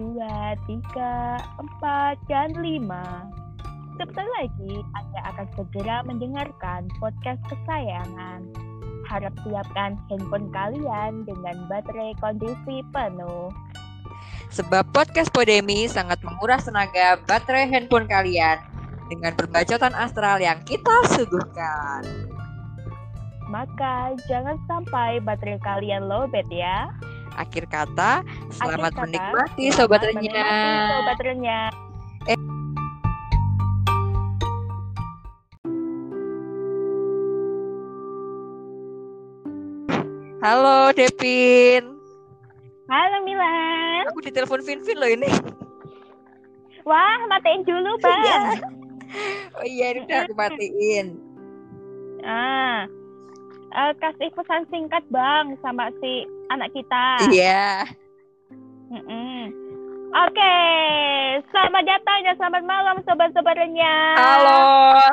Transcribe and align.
dua, 0.00 0.56
tiga, 0.64 1.36
empat, 1.60 2.16
dan 2.28 2.56
lima. 2.58 3.28
Sebentar 4.00 4.24
lagi 4.40 4.80
Anda 4.96 5.20
akan 5.34 5.46
segera 5.52 5.96
mendengarkan 6.08 6.88
podcast 6.96 7.40
kesayangan. 7.46 8.48
Harap 9.04 9.34
siapkan 9.44 10.00
handphone 10.08 10.48
kalian 10.48 11.28
dengan 11.28 11.68
baterai 11.68 12.16
kondisi 12.18 12.80
penuh. 12.88 13.52
Sebab 14.52 14.88
podcast 14.92 15.28
Podemi 15.32 15.88
sangat 15.88 16.20
menguras 16.24 16.64
tenaga 16.64 17.20
baterai 17.28 17.68
handphone 17.68 18.08
kalian 18.08 18.60
dengan 19.12 19.36
perbacotan 19.36 19.92
astral 19.92 20.40
yang 20.40 20.60
kita 20.64 20.92
suguhkan. 21.12 22.04
Maka 23.52 24.16
jangan 24.32 24.56
sampai 24.64 25.20
baterai 25.20 25.60
kalian 25.60 26.08
lowbat 26.08 26.48
ya. 26.48 26.88
Akhir 27.36 27.64
kata, 27.68 28.20
selamat 28.52 28.92
Akhir 28.92 29.00
kata, 29.00 29.04
menikmati 29.08 29.64
renyah. 29.72 30.88
Sobat 30.92 31.18
renyah. 31.20 31.68
Halo 40.42 40.90
Devin. 40.90 41.94
Halo 42.90 43.16
Milan. 43.22 44.10
Aku 44.10 44.20
ditelepon 44.26 44.60
Vinvin 44.66 44.98
loh 44.98 45.06
ini. 45.06 45.30
Wah, 46.82 47.22
matiin 47.30 47.62
dulu, 47.62 47.94
Bang. 48.02 48.20
Iya. 49.12 49.60
Oh 49.60 49.66
iya, 49.68 49.86
ini 49.92 50.08
udah 50.08 50.24
aku 50.24 50.32
matiin. 50.32 51.20
Ah. 52.24 52.88
Eh, 53.72 53.92
kasih 54.04 54.28
pesan 54.36 54.68
singkat, 54.68 55.00
Bang, 55.08 55.56
sama 55.64 55.88
si 56.04 56.28
anak 56.52 56.68
kita. 56.76 57.24
Iya. 57.32 57.88
Mm-mm. 58.92 59.48
Oke, 60.12 60.56
selamat 61.48 61.88
datang 61.88 62.18
dan 62.20 62.36
selamat 62.36 62.68
malam 62.68 63.00
sobat-sobat 63.08 63.56
renyah. 63.56 64.12
Halo, 64.20 64.60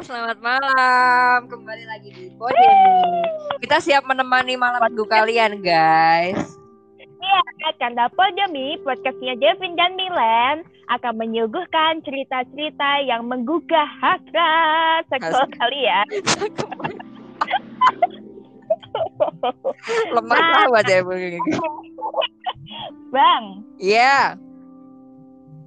selamat 0.03 0.44
malam. 0.44 1.48
Kembali 1.48 1.88
lagi 1.88 2.11
di 2.11 2.28
Podemi. 2.36 3.23
Kita 3.64 3.80
siap 3.80 4.03
menemani 4.03 4.59
malam 4.59 4.92
minggu 4.92 5.08
kalian, 5.08 5.64
guys. 5.64 6.59
Iya, 7.00 7.39
karena 7.80 8.11
Podemi, 8.11 8.76
podcastnya 8.83 9.39
Devin 9.39 9.80
dan 9.80 9.95
Milen 9.95 10.67
akan 10.92 11.16
menyuguhkan 11.16 12.03
cerita-cerita 12.03 13.08
yang 13.08 13.23
menggugah 13.23 13.88
hasrat 14.03 15.08
seksual 15.08 15.48
Hasrat. 15.48 15.59
kalian. 15.64 16.08
Lemah 20.16 20.38
Nah. 20.38 20.67
banget 20.69 20.86
ya. 20.88 21.00
Bang, 23.09 23.44
Iya. 23.80 24.38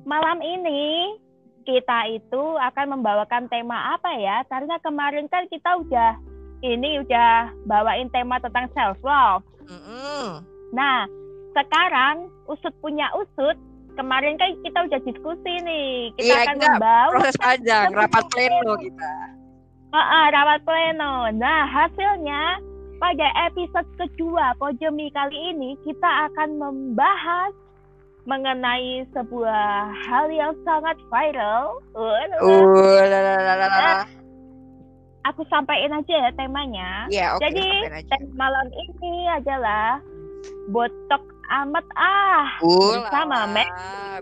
malam 0.02 0.38
ini 0.38 1.14
kita 1.62 2.10
itu 2.10 2.42
akan 2.58 2.98
membawakan 2.98 3.47
tema 3.47 3.94
apa 3.94 4.10
ya? 4.14 4.42
Karena 4.47 4.78
kemarin 4.80 5.27
kan 5.27 5.47
kita 5.47 5.78
udah 5.78 6.19
ini 6.60 7.03
udah 7.03 7.50
bawain 7.64 8.10
tema 8.10 8.38
tentang 8.38 8.70
self 8.72 8.98
love. 9.03 9.42
Mm-mm. 9.64 10.42
Nah, 10.72 11.06
sekarang 11.53 12.27
usut 12.47 12.75
punya 12.78 13.10
usut. 13.14 13.55
Kemarin 13.92 14.41
kan 14.41 14.56
kita 14.64 14.88
udah 14.88 15.00
diskusi 15.05 15.53
nih. 15.60 16.10
Kita 16.16 16.25
Iya, 16.25 16.36
akan 16.42 16.56
kita 16.56 16.69
membawa 16.72 17.12
Proses 17.12 17.36
panjang, 17.36 17.86
rapat 17.92 18.25
pleno 18.27 18.72
kita. 18.80 19.12
Heeh, 19.92 20.25
rawat 20.33 20.60
pleno. 20.64 21.14
Nah, 21.36 21.60
hasilnya 21.69 22.56
pada 23.03 23.27
episode 23.50 23.91
kedua 23.98 24.55
Pojemi 24.62 25.11
kali 25.11 25.34
ini 25.50 25.75
kita 25.83 26.31
akan 26.31 26.55
membahas 26.62 27.50
mengenai 28.31 29.03
sebuah 29.11 29.91
hal 30.06 30.31
yang 30.31 30.55
sangat 30.62 30.94
viral. 31.10 31.82
Uh. 31.99 32.22
Aku 35.26 35.43
sampaikan 35.50 35.99
aja 35.99 36.15
ya 36.15 36.31
temanya. 36.38 37.10
Iya, 37.10 37.26
oke. 37.34 37.43
Jadi 37.43 37.66
tema 38.06 38.47
malam 38.47 38.71
ini 38.71 39.26
adalah 39.26 39.99
botok 40.71 41.22
amat 41.50 41.87
ah 41.99 42.47
Uh, 42.62 43.03
bersama. 43.03 43.38
Max 43.50 43.71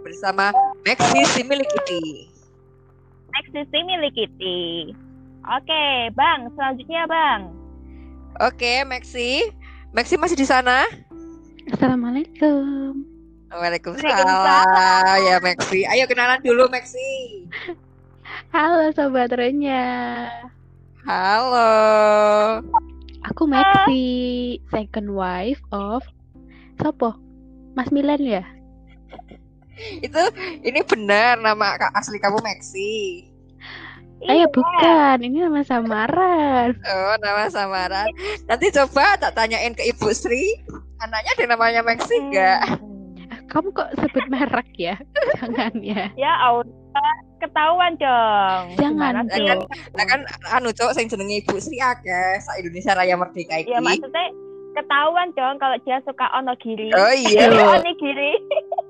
bersama 0.00 0.44
Maxi 0.88 1.21
si 1.37 1.41
milik 1.44 1.69
Kitty. 1.69 2.04
Maxi 3.37 3.81
milik 3.84 4.16
Kitty. 4.16 4.93
Oke, 5.44 5.84
Bang, 6.16 6.49
selanjutnya 6.56 7.04
Bang. 7.04 7.59
Oke, 8.38 8.86
Maxi. 8.86 9.50
Maxi 9.91 10.14
masih 10.14 10.38
di 10.38 10.46
sana? 10.46 10.86
Assalamualaikum. 11.74 13.02
Waalaikumsalam. 13.50 15.18
Ya, 15.26 15.42
Maxi. 15.42 15.82
Ayo 15.91 16.06
kenalan 16.06 16.38
dulu, 16.46 16.70
Maxi. 16.70 17.42
Halo 18.54 18.94
sobat 18.94 19.34
Renya. 19.34 20.30
Halo. 21.02 21.70
Aku 23.26 23.46
Maxi, 23.50 24.58
second 24.70 25.12
wife 25.12 25.60
of 25.74 26.06
Sopo? 26.78 27.18
Mas 27.74 27.91
Milan 27.91 28.22
ya? 28.22 28.42
Itu 30.02 30.20
ini 30.60 30.80
benar 30.84 31.38
nama 31.41 31.78
asli 31.94 32.20
kamu 32.20 32.42
Maxi. 32.42 33.29
Eh 34.20 34.44
bukan, 34.53 35.16
ini 35.25 35.41
nama 35.41 35.64
samaran. 35.64 36.76
Oh, 36.76 37.14
nama 37.25 37.48
samaran. 37.48 38.04
Nanti 38.44 38.69
coba 38.69 39.16
tak 39.16 39.32
tanyain 39.32 39.72
ke 39.72 39.81
Ibu 39.97 40.12
Sri. 40.12 40.60
Anaknya 41.00 41.32
ada 41.41 41.44
namanya 41.56 41.81
Maxi 41.81 42.20
enggak? 42.20 42.60
Hmm. 42.76 43.48
Kamu 43.48 43.72
kok 43.72 43.88
sebut 43.97 44.25
merek 44.28 44.69
ya? 44.76 44.94
Jangan 45.41 45.72
ya. 45.80 46.12
Ya 46.20 46.32
Allah, 46.36 47.10
ketahuan 47.41 47.97
dong. 47.97 48.64
Jangan 48.76 49.25
dong. 49.25 49.64
Nah 49.97 50.04
kan 50.04 50.20
anu 50.53 50.69
cowok 50.70 50.92
sing 50.92 51.09
jenenge 51.09 51.41
Ibu 51.41 51.56
Sri 51.56 51.80
akeh 51.80 52.38
sa 52.44 52.60
Indonesia 52.60 52.92
Raya 52.92 53.16
Merdeka 53.16 53.56
iki. 53.64 53.72
Ya 53.72 53.80
maksudnya 53.80 54.28
ketahuan 54.76 55.32
dong 55.32 55.56
kalau 55.56 55.80
dia 55.82 55.98
suka 56.04 56.28
onogiri. 56.36 56.92
Oh 56.92 57.14
iya. 57.16 57.48
onigiri. 57.48 58.36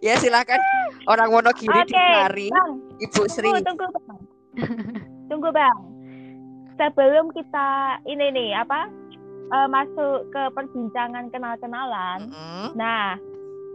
ya 0.00 0.16
silakan 0.16 0.60
orang 1.08 1.28
Wonogiri 1.28 1.72
Oke, 1.72 1.92
dicari 1.92 2.46
Bang. 2.52 2.72
Ibu 3.00 3.22
Sri. 3.28 3.48
Tunggu, 3.48 3.62
tunggu, 3.64 3.86
Bang. 4.04 4.20
tunggu, 5.30 5.48
Bang. 5.52 5.78
Sebelum 6.80 7.28
kita 7.36 8.00
ini 8.08 8.32
nih 8.32 8.50
apa 8.56 8.88
eh, 9.52 9.68
masuk 9.68 10.28
ke 10.32 10.42
perbincangan 10.56 11.28
kenal-kenalan. 11.28 12.32
Mm-mm. 12.32 12.66
Nah, 12.76 13.20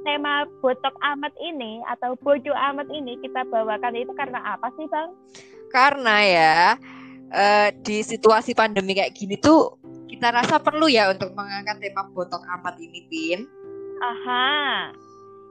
tema 0.05 0.45
botok 0.61 0.93
amat 1.01 1.33
ini 1.41 1.81
atau 1.89 2.13
bodoh 2.21 2.53
amat 2.53 2.87
ini 2.93 3.17
kita 3.21 3.45
bawakan 3.49 3.93
itu 3.97 4.13
karena 4.17 4.41
apa 4.41 4.69
sih, 4.77 4.85
Bang? 4.89 5.13
Karena 5.69 6.15
ya 6.25 6.57
eh, 7.33 7.69
di 7.81 8.01
situasi 8.01 8.57
pandemi 8.57 8.97
kayak 8.97 9.13
gini 9.13 9.37
tuh 9.37 9.77
kita 10.09 10.31
rasa 10.31 10.61
perlu 10.61 10.87
ya 10.87 11.11
untuk 11.11 11.33
mengangkat 11.35 11.81
tema 11.81 12.07
botok 12.13 12.41
amat 12.59 12.79
ini, 12.79 13.05
Pin. 13.09 13.45
Aha. 13.99 14.93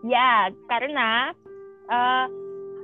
Ya, 0.04 0.32
karena 0.68 1.32
eh, 1.88 2.24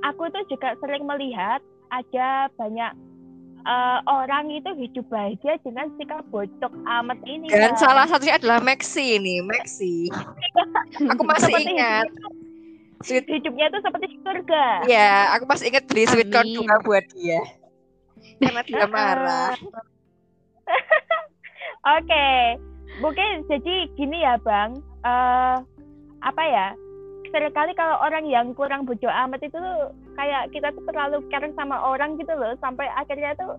aku 0.03 0.25
tuh 0.29 0.43
juga 0.49 0.73
sering 0.77 1.05
melihat 1.05 1.61
ada 1.89 2.49
banyak 2.57 2.91
eh, 3.61 3.99
orang 4.09 4.49
itu 4.49 4.73
hidup 4.73 5.05
bahagia 5.07 5.61
dengan 5.61 5.85
sikap 5.95 6.25
bodoh 6.27 6.73
amat 6.99 7.21
ini. 7.23 7.45
Dan 7.47 7.71
Bang. 7.71 7.79
salah 7.79 8.05
satunya 8.05 8.35
adalah 8.35 8.57
Maxi 8.57 9.21
ini, 9.21 9.37
Maxi. 9.39 10.09
Aku 11.13 11.21
masih 11.23 11.53
Seperti 11.53 11.71
ingat. 11.71 12.05
hidupnya- 12.09 12.39
Sweet, 13.01 13.25
hidupnya 13.25 13.65
itu 13.65 13.79
seperti 13.81 14.07
surga. 14.21 14.65
ya, 14.85 15.33
aku 15.33 15.49
masih 15.49 15.73
ingat 15.73 15.89
beli 15.89 16.05
sweet 16.05 16.29
corn 16.29 16.45
bunga 16.53 16.77
buat 16.85 17.01
dia. 17.17 17.41
Karena 18.37 18.61
dia 18.61 18.85
marah. 18.93 19.57
Oke, 21.81 22.27
mungkin 23.01 23.41
jadi 23.49 23.89
gini 23.97 24.21
ya 24.21 24.37
bang, 24.37 24.77
eh 25.01 25.55
apa 26.21 26.43
ya? 26.45 26.67
Seringkali 27.31 27.71
kalau 27.79 27.95
orang 28.03 28.27
yang 28.27 28.51
kurang 28.51 28.83
bodoh 28.83 29.07
amat 29.07 29.39
itu 29.39 29.55
tuh 29.55 29.95
kayak 30.19 30.51
kita 30.51 30.67
tuh 30.75 30.83
terlalu 30.87 31.23
care 31.31 31.47
sama 31.55 31.79
orang 31.79 32.19
gitu 32.19 32.35
loh, 32.35 32.51
sampai 32.59 32.91
akhirnya 32.99 33.31
tuh 33.39 33.55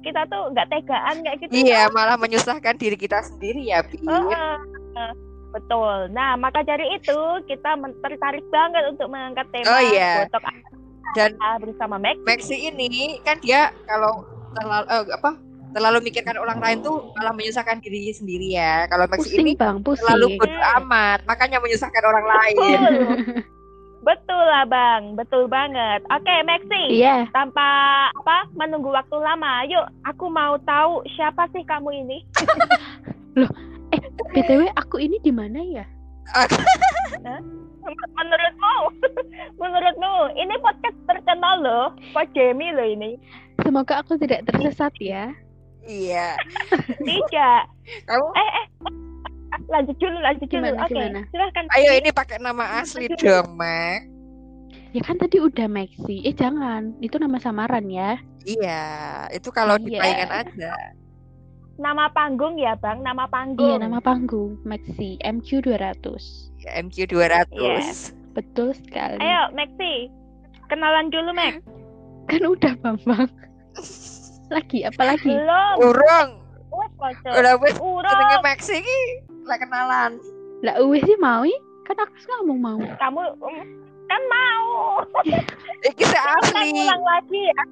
kita 0.00 0.24
tuh 0.32 0.48
nggak 0.56 0.68
tegaan 0.72 1.16
kayak 1.20 1.36
gitu. 1.44 1.52
Iya, 1.52 1.92
malah 1.92 2.16
menyusahkan 2.16 2.80
diri 2.80 2.96
kita 2.96 3.20
sendiri 3.20 3.60
ya. 3.68 3.84
Heeh. 3.84 4.56
betul. 5.50 6.08
Nah, 6.14 6.38
maka 6.38 6.62
dari 6.62 6.94
itu 6.94 7.18
kita 7.50 7.74
tertarik 8.06 8.46
banget 8.54 8.86
untuk 8.86 9.10
mengangkat 9.10 9.50
tema 9.50 9.66
Oh, 9.66 9.82
iya. 9.82 10.24
botok 10.24 10.46
Dan 11.18 11.34
bersama 11.58 11.98
Max. 11.98 12.16
Maxi 12.22 12.70
ini 12.70 13.18
kan 13.26 13.36
dia 13.42 13.74
kalau 13.84 14.22
terlalu 14.54 14.86
eh, 14.88 15.04
apa? 15.10 15.49
Terlalu 15.70 15.98
mikirkan 16.10 16.36
orang 16.38 16.58
lain 16.58 16.78
tuh 16.82 17.14
malah 17.14 17.30
menyusahkan 17.30 17.78
diri 17.78 18.10
sendiri 18.10 18.58
ya. 18.58 18.90
Kalau 18.90 19.06
Maxi 19.06 19.30
Pusing 19.30 19.46
ini 19.46 19.52
bang, 19.54 19.78
pusing. 19.82 20.02
terlalu 20.02 20.26
bodoh 20.38 20.62
amat, 20.82 21.18
makanya 21.30 21.58
menyusahkan 21.62 22.02
orang 22.02 22.26
lain. 22.26 22.56
Betul. 22.58 22.94
Betul 24.00 24.42
lah 24.48 24.64
bang, 24.64 25.12
betul 25.12 25.44
banget. 25.44 26.00
Oke 26.08 26.34
Maxi, 26.48 27.04
Iya, 27.04 27.28
tanpa 27.36 27.68
apa 28.16 28.48
menunggu 28.56 28.88
waktu 28.88 29.12
lama, 29.20 29.68
yuk 29.68 29.84
aku 30.08 30.32
mau 30.32 30.56
tahu 30.64 31.04
siapa 31.16 31.44
sih 31.52 31.60
kamu 31.68 32.08
ini? 32.08 32.18
btw 34.32 34.72
aku 34.78 35.04
ini 35.04 35.20
di 35.20 35.28
mana 35.28 35.60
ya? 35.60 35.84
Menurutmu, 38.20 38.74
menurutmu 39.60 40.12
ini 40.36 40.54
podcast 40.60 40.98
terkenal 41.08 41.64
loh, 41.64 41.86
Pak 42.12 42.28
Jamie 42.36 42.70
loh 42.76 42.84
ini. 42.84 43.16
Semoga 43.64 44.04
aku 44.04 44.20
tidak 44.20 44.44
tersesat 44.48 44.92
ya. 45.00 45.32
Iya. 45.82 46.36
Tidak. 46.98 47.62
Kamu 48.04 48.26
Eh, 48.30 48.50
eh, 48.54 48.66
lanjut 49.66 49.96
dulu, 49.96 50.16
lanjut 50.18 50.46
dulu. 50.46 50.66
Gimana, 50.66 50.84
Oke, 50.84 50.92
gimana? 50.92 51.20
silahkan. 51.28 51.64
ayo 51.72 51.90
ini 51.94 52.10
pakai 52.10 52.38
nama 52.38 52.80
asli 52.80 53.06
dong, 53.12 53.54
Mek. 53.54 54.06
Ya 54.90 55.00
kan 55.00 55.16
tadi 55.16 55.38
udah 55.38 55.66
Maxi. 55.66 56.22
Eh 56.22 56.34
jangan, 56.34 56.98
itu 56.98 57.14
nama 57.16 57.38
samaran 57.38 57.86
ya. 57.86 58.18
Iya, 58.42 58.82
itu 59.30 59.48
kalau 59.48 59.78
di 59.78 59.94
Iya. 59.94 60.00
palingan 60.02 60.30
aja. 60.36 60.72
Nama 61.78 62.10
panggung 62.10 62.58
ya, 62.58 62.74
Bang. 62.74 63.00
Nama 63.00 63.24
panggung. 63.24 63.64
Iya, 63.70 63.76
nama 63.80 63.98
panggung 63.98 64.58
Maxi 64.62 65.16
MQ 65.22 65.64
200. 65.64 66.50
Ya, 66.58 66.76
MQ 66.76 67.08
200. 67.08 68.12
Betul 68.30 68.74
sekali. 68.74 69.16
Ayo, 69.16 69.48
Maxi. 69.54 70.10
Kenalan 70.66 71.08
dulu, 71.08 71.30
Max. 71.32 71.62
Kan 72.26 72.42
udah 72.44 72.74
Bambang. 72.78 73.30
Lagi 74.50 74.82
apa 74.82 75.02
lagi? 75.14 75.30
Belum. 75.30 75.74
Urung. 75.78 76.30
Wes. 76.70 77.16
Udah 77.24 77.54
wis 77.62 77.76
Urung. 77.78 78.40
Maxi 78.42 78.82
iki 78.82 79.00
lah 79.46 79.56
kenalan. 79.56 80.18
Lah 80.60 80.76
uwe 80.84 81.00
sih 81.02 81.16
mau? 81.16 81.46
Kan 81.88 81.96
aku 81.96 82.14
ngomong 82.42 82.58
mau. 82.60 82.80
Kamu 82.98 83.22
um, 83.40 83.56
kan 84.06 84.22
mau. 84.26 84.68
Iki 85.88 86.04
Kan 86.04 86.38
asli. 86.44 86.76
ulang 86.76 87.02
lagi 87.02 87.40
ya. 87.48 87.62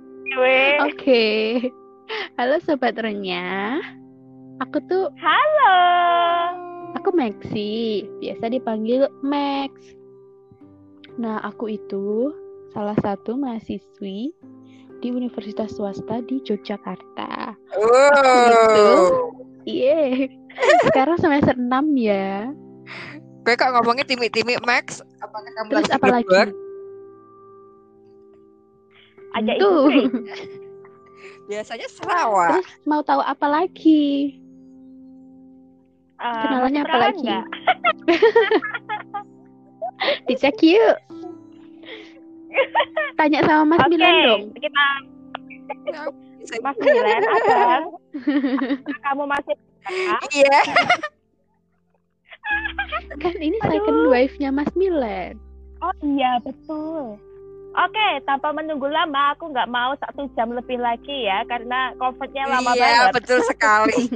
Oke. 0.87 1.27
Halo 2.41 2.57
sobat 2.65 2.97
renyah. 2.97 3.79
Aku 4.65 4.81
tuh 4.91 5.07
Halo. 5.21 5.77
aku 6.99 7.15
Maxi, 7.15 8.03
biasa 8.19 8.51
dipanggil 8.51 9.07
Max. 9.23 9.71
Nah, 11.15 11.39
aku 11.45 11.71
itu 11.77 12.33
salah 12.75 12.97
satu 12.99 13.39
mahasiswi 13.39 14.35
di 14.99 15.15
universitas 15.15 15.71
swasta 15.75 16.23
di 16.27 16.43
Yogyakarta. 16.43 17.55
Oh. 17.79 19.31
Iya. 19.69 20.27
Sekarang 20.91 21.19
semester 21.21 21.55
6 21.55 21.71
ya. 21.99 22.51
Gue 23.47 23.55
kok 23.57 23.73
ngomongnya 23.73 24.05
timik-timik 24.05 24.61
Max, 24.67 25.01
apakah 25.25 25.49
kamu 25.57 25.69
Terus 25.73 25.89
lagi 25.89 25.97
apa 25.97 26.07
lagi? 26.11 26.29
Tuh. 26.29 26.49
itu. 29.49 29.73
Biasanya 31.49 31.89
Sarawak. 31.89 32.61
Terus 32.61 32.69
mau 32.85 33.01
tahu 33.01 33.25
apa 33.25 33.47
lagi? 33.49 34.37
Eh, 36.19 36.43
Kenalannya 36.45 36.83
apa 36.85 36.97
lagi? 36.99 37.25
Dicek 40.29 40.61
yuk. 40.61 40.97
Tanya 43.15 43.41
sama 43.43 43.65
Mas 43.67 43.81
Oke, 43.81 43.91
Milan 43.91 44.15
dong. 44.23 44.43
kita 44.57 44.85
Mas 46.63 46.77
Milan, 46.79 47.23
abang. 47.25 47.85
Kamu 49.05 49.25
masih 49.27 49.57
Iya. 50.31 50.59
Kan 53.19 53.35
ini 53.37 53.57
Aduh. 53.59 53.71
second 53.71 54.01
wife-nya 54.09 54.51
Mas 54.51 54.71
Milan. 54.73 55.37
Oh 55.79 55.95
iya 56.03 56.41
betul. 56.41 57.17
Oke, 57.79 58.09
tanpa 58.25 58.51
menunggu 58.51 58.89
lama, 58.89 59.33
aku 59.33 59.53
nggak 59.53 59.69
mau 59.69 59.95
satu 60.01 60.27
jam 60.35 60.51
lebih 60.51 60.81
lagi 60.81 61.29
ya, 61.29 61.45
karena 61.47 61.95
covidnya 61.95 62.49
lama 62.49 62.75
Iya, 62.75 62.83
banget. 62.83 63.13
betul 63.15 63.39
sekali. 63.45 64.09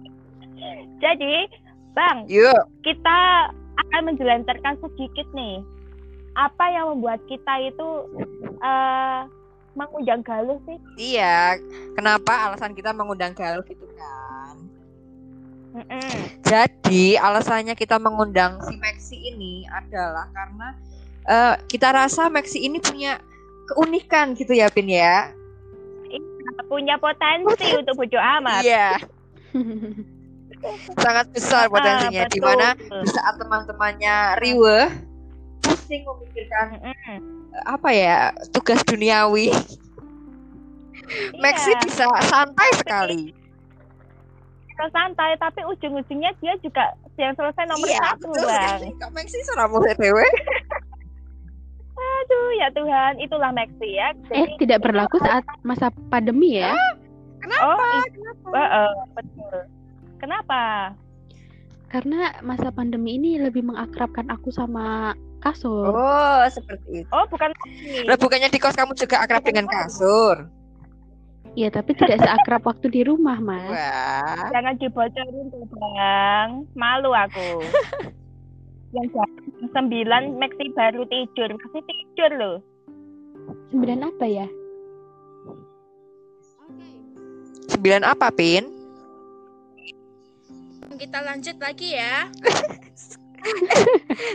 Jadi, 1.04 1.34
Bang, 1.92 2.26
Yuk. 2.26 2.60
kita 2.82 3.18
akan 3.78 4.00
menjelentarkan 4.06 4.74
sedikit 4.80 5.26
nih. 5.32 5.62
Apa 6.34 6.64
yang 6.70 6.94
membuat 6.94 7.20
kita 7.26 7.54
itu 7.62 7.88
eh 8.60 9.20
mengundang 9.74 10.20
galuh 10.22 10.58
sih? 10.66 10.78
Iya. 10.98 11.58
Kenapa 11.94 12.50
alasan 12.50 12.74
kita 12.74 12.90
mengundang 12.90 13.32
Galuh 13.36 13.62
gitu 13.66 13.86
kan? 13.94 14.56
Mm-mm. 15.70 16.10
Jadi 16.42 17.14
alasannya 17.14 17.78
kita 17.78 18.02
mengundang 18.02 18.58
si 18.66 18.74
Maxi 18.82 19.16
ini 19.30 19.62
adalah 19.70 20.26
karena 20.34 20.68
eh, 21.30 21.54
kita 21.70 21.94
rasa 21.94 22.26
Maxi 22.26 22.66
ini 22.66 22.82
punya 22.82 23.22
keunikan 23.70 24.34
gitu 24.34 24.50
ya 24.50 24.66
Pin 24.66 24.90
ya. 24.90 25.30
Punya 26.66 26.98
potensi 26.98 27.66
untuk 27.74 27.98
bojo 27.98 28.18
amat. 28.18 28.62
Iya, 28.62 28.98
sangat 31.02 31.26
besar 31.34 31.66
potensinya. 31.66 32.26
Ah, 32.26 32.30
Di 32.30 32.40
mana 32.42 32.68
di 32.78 33.08
saat 33.10 33.34
teman-temannya 33.42 34.38
riweh 34.38 34.86
pusing 35.60 36.02
memikirkan 36.02 36.66
Mm-mm. 36.76 36.94
eh, 37.10 37.18
apa 37.64 37.88
ya 37.90 38.18
tugas 38.50 38.80
duniawi. 38.82 39.50
Maxi 41.36 41.70
Iya. 41.70 41.80
bisa 41.82 42.04
santai 42.28 42.70
sekali. 42.78 43.34
Bisa 44.70 44.86
santai, 44.90 45.34
tapi 45.36 45.60
ujung-ujungnya 45.66 46.30
dia 46.38 46.54
juga 46.62 46.94
yang 47.18 47.34
selesai 47.34 47.66
nomor 47.66 47.84
iya, 47.84 47.98
satu, 48.06 48.30
betul 48.30 48.46
Bang. 48.46 48.80
Kak 48.96 49.10
Maxi 49.10 49.36
seramu 49.44 49.82
dewe. 49.82 50.24
Aduh, 52.00 52.48
ya 52.56 52.68
Tuhan, 52.72 53.12
itulah 53.18 53.50
Maxi 53.50 53.88
ya. 53.92 54.14
eh, 54.30 54.46
Jadi, 54.46 54.52
tidak 54.62 54.86
berlaku 54.86 55.18
saat 55.20 55.44
masa 55.60 55.90
pandemi 56.08 56.56
ya. 56.56 56.72
oh, 57.60 57.76
i- 58.06 58.14
eh, 58.54 58.68
eh, 58.70 58.94
betul. 59.12 59.56
Kenapa? 60.16 60.62
Karena 61.90 62.38
masa 62.40 62.70
pandemi 62.70 63.18
ini 63.18 63.36
lebih 63.36 63.66
mengakrabkan 63.66 64.30
aku 64.30 64.48
sama 64.48 65.12
kasur. 65.40 65.90
Oh, 65.90 66.44
seperti 66.52 67.04
itu. 67.04 67.10
Oh, 67.10 67.24
bukan. 67.26 67.50
Lah 68.06 68.16
bukannya 68.20 68.52
di 68.52 68.60
kos 68.60 68.76
kamu 68.76 68.92
juga 68.94 69.24
akrab 69.24 69.42
dengan 69.42 69.66
kasur? 69.66 70.46
Iya, 71.58 71.66
tapi 71.74 71.98
tidak 71.98 72.22
seakrab 72.22 72.62
waktu 72.62 72.86
di 72.94 73.02
rumah, 73.02 73.42
Mas. 73.42 73.74
Wah. 73.74 74.54
Jangan 74.54 74.78
dibocorin 74.78 75.50
tuh, 75.50 75.66
Bang. 75.74 76.70
Malu 76.78 77.10
aku. 77.10 77.64
yang 78.94 79.06
jam 79.14 79.30
sembilan 79.70 80.34
Maxi 80.38 80.66
baru 80.74 81.06
tidur, 81.06 81.54
masih 81.58 81.82
tidur 81.86 82.30
loh. 82.38 82.56
Sembilan 83.70 83.98
apa 84.06 84.26
ya? 84.26 84.46
Sembilan 87.70 88.02
apa, 88.06 88.30
Pin? 88.34 88.66
Kita 91.00 91.18
lanjut 91.24 91.56
lagi 91.58 91.96
ya. 91.96 92.28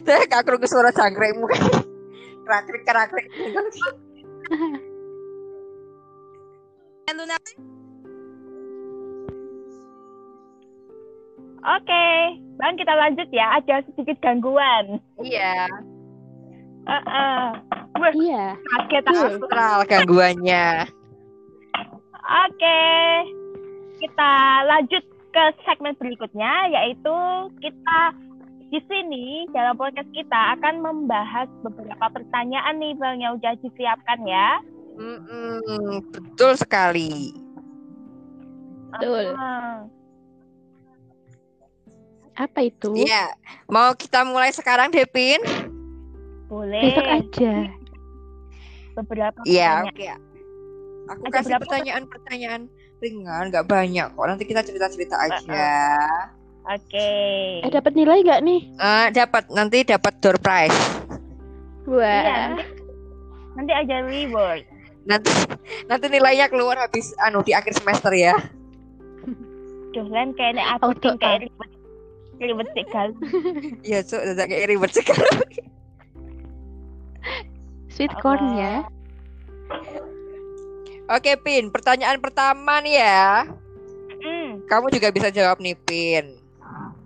Saya 0.06 0.26
gak 0.30 0.44
kerungu 0.46 0.68
suara 0.68 0.92
jangkrikmu. 0.92 1.46
Kerakrik, 2.46 2.84
kerakrik. 2.86 3.26
Luna, 7.16 7.38
Oke, 11.66 12.06
Bang 12.62 12.78
kita 12.78 12.94
lanjut 12.94 13.30
ya. 13.34 13.58
Ada 13.58 13.82
sedikit 13.90 14.22
gangguan. 14.22 15.02
Iya. 15.18 15.66
Heeh. 16.86 17.46
Wah, 17.96 18.12
Iya. 18.14 18.46
kaget. 18.54 19.04
Astral 19.10 19.80
gangguannya. 19.90 20.86
Oke, 22.26 22.82
kita 24.02 24.34
lanjut 24.70 25.04
ke 25.30 25.44
segmen 25.66 25.94
berikutnya, 25.98 26.70
yaitu 26.70 27.18
kita 27.62 28.00
di 28.66 28.80
sini 28.84 29.26
dalam 29.50 29.76
podcast 29.76 30.10
kita 30.12 30.58
akan 30.58 30.82
membahas 30.82 31.48
beberapa 31.62 32.06
pertanyaan 32.12 32.76
nih 32.76 32.94
bang 32.96 33.18
yang 33.20 33.34
udah 33.38 33.54
disiapkan 33.60 34.20
ya. 34.26 34.50
Mm-mm, 34.96 36.00
betul 36.10 36.56
sekali. 36.56 37.36
Betul. 38.92 39.36
Ah, 39.36 39.84
Apa 42.36 42.68
itu? 42.68 42.92
Iya. 42.96 43.32
Mau 43.68 43.96
kita 43.96 44.24
mulai 44.24 44.52
sekarang, 44.52 44.92
Depin? 44.92 45.40
boleh. 46.46 46.84
Besok 46.92 47.08
aja. 47.08 47.54
Beberapa 48.94 49.40
Iya, 49.44 49.84
pertanyaan. 49.84 49.92
oke. 49.92 50.06
Aku 51.06 51.22
Ada 51.22 51.32
kasih 51.32 51.54
pertanyaan-pertanyaan 51.60 52.62
ringan, 52.98 53.44
nggak 53.52 53.68
banyak 53.68 54.08
kok. 54.10 54.26
Nanti 54.26 54.44
kita 54.44 54.62
cerita-cerita 54.64 55.16
aja. 55.16 55.72
Oke. 56.66 57.10
Eh, 57.62 57.70
dapat 57.70 57.94
nilai 57.94 58.26
nggak 58.26 58.42
nih? 58.42 58.60
Eh, 58.74 59.08
dapat 59.14 59.44
nanti 59.54 59.86
dapat 59.86 60.14
door 60.18 60.38
prize. 60.42 60.74
Wah. 61.86 62.02
Iya, 62.02 62.36
nanti, 62.50 62.64
nanti 63.54 63.72
aja 63.74 63.96
reward. 64.02 64.64
Nanti 65.06 65.30
nanti 65.86 66.06
nilainya 66.10 66.50
keluar 66.50 66.82
habis 66.82 67.14
anu 67.22 67.46
di 67.46 67.54
akhir 67.54 67.78
semester 67.78 68.10
ya. 68.18 68.34
Duh, 69.94 70.10
lain 70.10 70.34
kayaknya 70.34 70.66
aku 70.76 70.98
ting 70.98 71.16
kayak 71.22 71.46
ribet. 71.46 71.70
Ribet 72.42 72.68
kan. 72.90 73.10
Iya, 73.88 74.02
Cuk, 74.02 74.22
udah 74.26 74.46
kayak 74.50 74.66
ribet 74.68 74.92
sekali. 74.92 75.62
Sweet 77.94 78.12
corn 78.20 78.60
ya. 78.60 78.84
Oke, 81.08 81.38
Pin. 81.40 81.70
Pertanyaan 81.70 82.18
pertama 82.20 82.82
nih 82.82 83.00
ya. 83.00 83.46
Hmm, 84.26 84.66
Kamu 84.66 84.90
juga 84.90 85.14
bisa 85.14 85.30
jawab 85.30 85.62
nih, 85.62 85.78
Pin. 85.86 86.45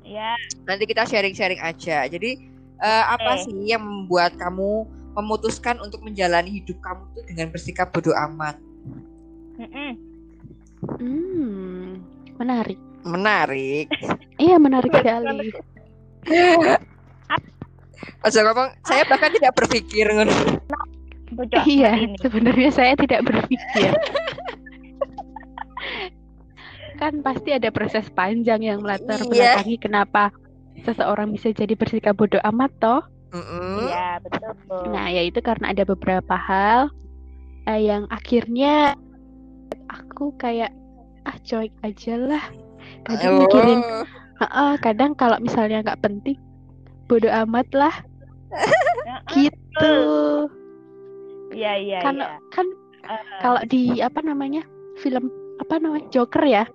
Ya, 0.09 0.33
Nanti 0.65 0.89
kita 0.89 1.05
sharing-sharing 1.05 1.61
aja. 1.61 2.09
Jadi 2.09 2.41
eh, 2.81 3.03
apa 3.05 3.37
sih 3.45 3.53
yang 3.69 3.85
membuat 3.85 4.33
kamu 4.41 4.89
memutuskan 5.13 5.77
untuk 5.85 6.01
menjalani 6.01 6.49
hidup 6.61 6.81
kamu 6.81 7.03
tuh 7.13 7.23
dengan 7.29 7.47
bersikap 7.53 7.93
bodoh 7.93 8.17
amat? 8.29 8.57
mm-mm. 9.59 9.91
Hmm, 10.79 11.99
menarik. 12.39 12.79
Menarik. 13.03 13.87
Iya, 14.39 14.55
menarik 14.55 14.87
sekali. 14.95 15.51
Aja 18.23 18.39
ngomong, 18.47 18.71
saya 18.87 19.03
bahkan 19.03 19.35
tidak 19.35 19.51
berpikir 19.51 20.07
ngono. 20.07 20.31
Bodoh 21.35 21.63
Iya, 21.67 22.07
sebenarnya 22.23 22.71
saya 22.71 22.95
tidak 22.95 23.27
berpikir. 23.27 23.91
kan 26.99 27.23
pasti 27.23 27.55
ada 27.55 27.71
proses 27.71 28.11
panjang 28.11 28.59
yang 28.59 28.83
melatar 28.83 29.23
Iya. 29.23 29.55
belakangi 29.55 29.79
kenapa 29.79 30.35
seseorang 30.83 31.31
bisa 31.31 31.55
jadi 31.55 31.73
bersikap 31.73 32.19
bodoh 32.19 32.43
amat 32.51 32.71
toh. 32.77 33.01
Iya, 33.79 34.19
betul. 34.19 34.51
Nah, 34.91 35.07
yaitu 35.07 35.39
karena 35.39 35.71
ada 35.71 35.87
beberapa 35.87 36.35
hal 36.35 36.91
eh, 37.65 37.81
yang 37.87 38.03
akhirnya 38.09 38.97
aku 39.87 40.35
kayak 40.35 40.75
ah 41.23 41.37
cuek 41.39 41.71
aja 41.81 42.15
lah. 42.17 42.43
Kadang 43.05 43.37
mikirin, 43.39 43.79
Oh. 43.79 44.03
"Heeh, 44.41 44.71
kadang 44.81 45.13
kalau 45.13 45.37
misalnya 45.39 45.83
nggak 45.83 46.01
penting, 46.01 46.39
bodoh 47.05 47.29
amat 47.45 47.67
lah 47.71 47.95
Heeh. 48.51 49.23
gitu. 49.35 49.95
Iya, 51.53 51.71
iya, 51.77 51.99
Kan 52.01 52.15
iya. 52.19 52.37
kan 52.51 52.67
Eh, 52.99 53.25
kalau 53.41 53.61
di 53.65 53.97
apa 54.03 54.21
namanya 54.21 54.61
film 55.01 55.31
apa 55.57 55.81
namanya 55.81 56.05
Joker 56.13 56.45
ya, 56.45 56.67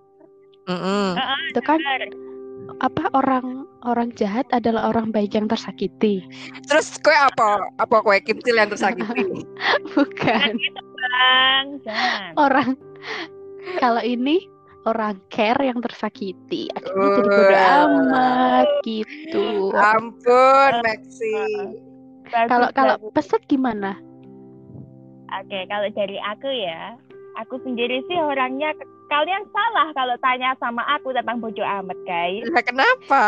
Mm-mm. 0.64 1.20
itu 1.52 1.60
kan 1.60 1.76
apa 2.80 3.12
orang 3.12 3.68
orang 3.84 4.08
jahat 4.16 4.48
adalah 4.50 4.88
orang 4.88 5.12
baik 5.12 5.36
yang 5.36 5.44
tersakiti. 5.46 6.24
Terus 6.64 6.96
kue 7.04 7.12
apa? 7.12 7.68
Apa 7.76 8.00
kue 8.00 8.16
kimtil 8.24 8.56
yang 8.56 8.72
tersakiti? 8.72 9.44
Bukan 9.94 10.52
Bang, 11.04 11.66
jangan. 11.84 12.32
orang 12.40 12.70
kalau 13.76 14.00
ini 14.00 14.40
orang 14.88 15.20
care 15.28 15.60
yang 15.60 15.80
tersakiti. 15.80 16.68
Akhirnya 16.72 17.08
jadi 17.20 17.28
bodoh 17.28 17.56
Wah. 17.56 17.84
amat 17.84 18.68
gitu. 18.84 19.46
Ampun, 19.76 20.72
Maxi. 20.84 21.36
Kalau 22.48 22.68
kalau 22.72 22.96
peset 23.12 23.40
gimana? 23.48 23.96
Oke, 25.34 25.66
kalau 25.66 25.88
dari 25.92 26.16
aku 26.20 26.48
ya, 26.48 26.94
aku 27.40 27.58
sendiri 27.64 28.00
sih 28.06 28.18
orangnya 28.20 28.70
kalian 29.14 29.44
salah 29.48 29.88
kalau 29.92 30.16
tanya 30.18 30.50
sama 30.58 30.82
aku 30.90 31.14
tentang 31.14 31.38
bodoh 31.38 31.62
amat, 31.62 31.98
guys. 32.02 32.42
Lah 32.50 32.62
kenapa? 32.62 33.24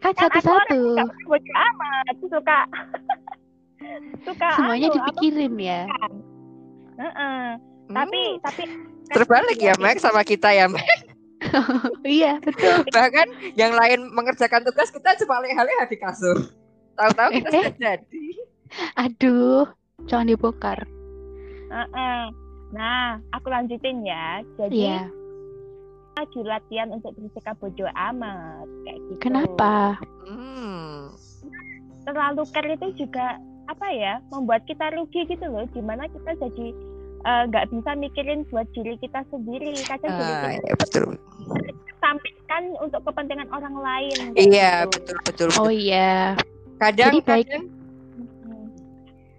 Kan 0.00 0.12
Kan 0.12 0.26
aku 0.26 0.40
satu-satu. 0.42 0.80
Gak 0.98 1.08
bodoh 1.24 1.56
amat, 1.56 2.14
suka 2.26 2.58
suka 4.26 4.48
Semuanya 4.58 4.88
apa, 4.90 4.96
dipikirin 4.98 5.54
ya. 5.56 5.80
heeh. 6.96 7.42
Tapi 7.90 8.22
Hmm, 8.30 8.42
tapi 8.44 8.62
terbalik 9.08 9.58
ya, 9.58 9.74
Max 9.76 10.02
sama 10.02 10.22
kita 10.22 10.50
ya, 10.50 10.66
Max. 10.66 10.86
iya, 12.06 12.38
betul. 12.38 12.84
Bahkan 12.94 13.26
yang 13.54 13.72
lain 13.72 14.10
mengerjakan 14.10 14.62
tugas 14.62 14.90
kita 14.90 15.16
cuma 15.18 15.40
leha-leha 15.40 15.86
di 15.86 15.96
kasur. 15.96 16.36
Tahu-tahu 16.94 17.28
kita 17.32 17.48
Eh, 17.48 17.50
eh. 17.50 17.62
sudah 17.64 17.74
jadi. 17.74 18.26
Aduh, 18.94 19.66
jangan 20.04 20.28
dibongkar. 20.28 20.78
Heeh. 21.70 22.20
Nah, 22.70 23.18
aku 23.30 23.50
lanjutin 23.50 24.06
ya. 24.06 24.42
Jadi 24.56 24.86
Iya. 24.86 25.10
lagi 26.14 26.40
latihan 26.44 26.88
untuk 26.92 27.16
bersikap 27.16 27.56
bodoh 27.58 27.88
amat 27.88 28.66
kayak 28.84 28.98
gitu. 29.08 29.20
Kenapa? 29.22 29.96
Hmm. 30.28 31.14
Terlalu 32.04 32.42
care 32.52 32.70
itu 32.74 33.06
juga 33.06 33.38
apa 33.66 33.86
ya 33.94 34.18
membuat 34.28 34.66
kita 34.66 34.90
rugi 34.94 35.24
gitu 35.26 35.46
loh. 35.46 35.64
Di 35.70 35.80
mana 35.80 36.06
kita 36.06 36.36
jadi 36.36 36.66
eh, 37.20 37.42
nggak 37.48 37.68
bisa 37.68 37.90
mikirin 37.96 38.48
buat 38.48 38.64
diri 38.72 38.96
kita 38.96 39.20
sendiri. 39.28 39.76
Kadang 39.84 40.10
jadi 40.14 40.32
Ah, 40.32 40.40
kita 40.40 40.48
ya 40.62 40.74
betul. 40.76 41.04
sampaikan 42.00 42.62
untuk 42.80 43.00
kepentingan 43.04 43.48
orang 43.52 43.76
lain. 43.76 44.18
Iya, 44.34 44.88
gitu. 44.88 44.96
betul 44.96 45.16
betul. 45.24 45.48
Oh 45.58 45.68
iya. 45.68 46.32
Kadang 46.80 47.12
Jadi 47.12 47.20
baik. 47.22 47.44
kadang 47.44 47.64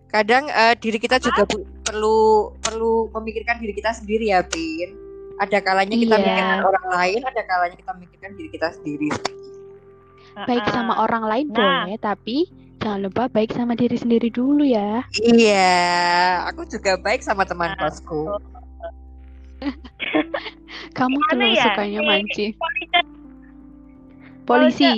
kadang 0.08 0.44
eh, 0.46 0.74
diri 0.78 0.98
kita 1.00 1.18
juga 1.18 1.48
bu- 1.48 1.66
perlu 1.82 2.18
perlu 2.58 2.92
memikirkan 3.12 3.58
diri 3.58 3.74
kita 3.74 3.92
sendiri 3.92 4.30
ya, 4.30 4.42
Pin. 4.42 4.90
Ada 5.38 5.58
kalanya 5.60 5.96
kita 5.96 6.16
Iya. 6.16 6.24
mikirkan 6.24 6.60
orang 6.64 6.86
lain, 6.88 7.22
ada 7.24 7.42
kalanya 7.44 7.76
kita 7.76 7.92
mikirkan 7.96 8.32
diri 8.36 8.50
kita 8.50 8.68
sendiri. 8.72 9.10
Baik 10.42 10.64
sama 10.70 10.96
orang 10.98 11.24
lain 11.24 11.46
Nah. 11.48 11.58
boleh, 11.84 11.98
tapi 11.98 12.38
jangan 12.78 13.02
lupa 13.02 13.26
baik 13.28 13.52
sama 13.52 13.74
diri 13.74 13.94
sendiri 13.94 14.30
dulu 14.30 14.62
ya. 14.62 15.02
Iya, 15.14 15.82
aku 16.46 16.66
juga 16.66 16.96
baik 16.96 17.20
sama 17.20 17.44
teman 17.44 17.74
Nah, 17.74 17.80
kosku. 17.80 18.32
Kamu 20.98 21.18
terlalu 21.28 21.54
ya? 21.54 21.64
sukanya 21.66 22.00
Si- 22.00 22.08
mancing. 22.08 22.52
Polisi- 22.54 23.10
Polisi. 24.44 24.92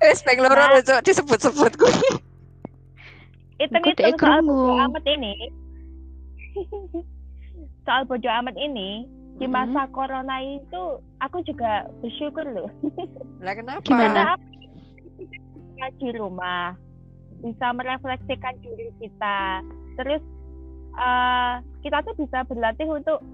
Eh, 0.00 0.14
spek 0.14 0.40
loro 0.40 0.56
Nah. 0.56 0.80
Cok, 0.80 1.00
disebut-sebut 1.02 1.72
gue. 1.76 1.92
hitung-hitung 3.60 4.16
Kode 4.16 4.24
soal 4.24 4.40
bodoh 4.42 4.80
amat 4.88 5.04
ini 5.04 5.34
soal 7.86 8.02
bodoh 8.08 8.32
amat 8.40 8.56
ini 8.56 9.04
di 9.40 9.46
masa 9.48 9.88
corona 9.92 10.36
itu 10.40 11.00
aku 11.20 11.40
juga 11.48 11.88
bersyukur 12.04 12.44
loh 12.44 12.70
Lah 13.44 13.56
kenapa? 13.56 13.80
Gimana? 13.84 14.36
Karena 14.36 14.36
kita 15.16 15.86
di 15.96 16.08
rumah 16.12 16.76
bisa 17.40 17.72
merefleksikan 17.72 18.60
diri 18.60 18.92
kita 19.00 19.64
terus 19.96 20.20
eh, 20.96 21.54
kita 21.80 22.04
tuh 22.04 22.14
bisa 22.20 22.44
berlatih 22.44 22.88
untuk 22.88 23.24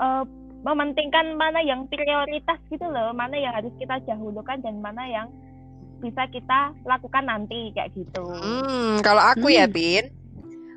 eh, 0.00 0.24
mementingkan 0.60 1.36
mana 1.36 1.60
yang 1.64 1.88
prioritas 1.88 2.60
gitu 2.68 2.84
loh 2.84 3.12
mana 3.16 3.36
yang 3.36 3.52
harus 3.56 3.72
kita 3.76 4.00
dahulukan 4.04 4.60
dan 4.60 4.80
mana 4.80 5.04
yang 5.08 5.28
bisa 6.00 6.24
kita 6.26 6.72
lakukan 6.82 7.22
nanti 7.22 7.70
kayak 7.70 7.92
gitu 7.92 8.24
Hmm, 8.24 8.98
kalau 9.00 9.20
aku 9.22 9.48
ya, 9.48 9.64
Hmm. 9.64 9.72
Pin. 9.72 10.04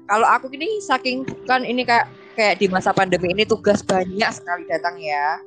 Kalau 0.03 0.27
aku 0.27 0.51
ini 0.51 0.77
saking 0.79 1.17
kan 1.47 1.63
ini 1.63 1.81
kayak 1.81 2.05
kayak 2.33 2.55
di 2.57 2.67
masa 2.67 2.91
pandemi 2.91 3.31
ini 3.31 3.43
tugas 3.43 3.79
banyak 3.81 4.29
sekali 4.29 4.67
datang 4.67 4.99
ya. 4.99 5.39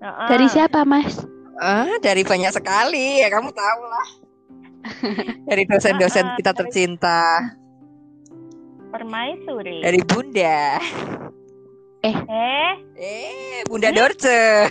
Heeh. 0.00 0.28
Dari 0.28 0.46
siapa, 0.48 0.82
Mas? 0.82 1.20
Ah, 1.54 2.00
dari 2.00 2.22
banyak 2.22 2.50
sekali 2.50 3.20
ya 3.20 3.28
kamu 3.28 3.52
tahu 3.52 3.82
lah. 3.84 4.08
dari 5.48 5.64
dosen-dosen 5.64 6.34
kita 6.34 6.50
dari- 6.50 6.58
tercinta, 6.58 7.40
permaisuri 8.90 9.80
dari 9.80 10.00
Bunda. 10.00 10.76
eh 12.00 12.16
Eh, 12.94 13.64
Bunda 13.64 13.88
Dorce. 13.90 14.68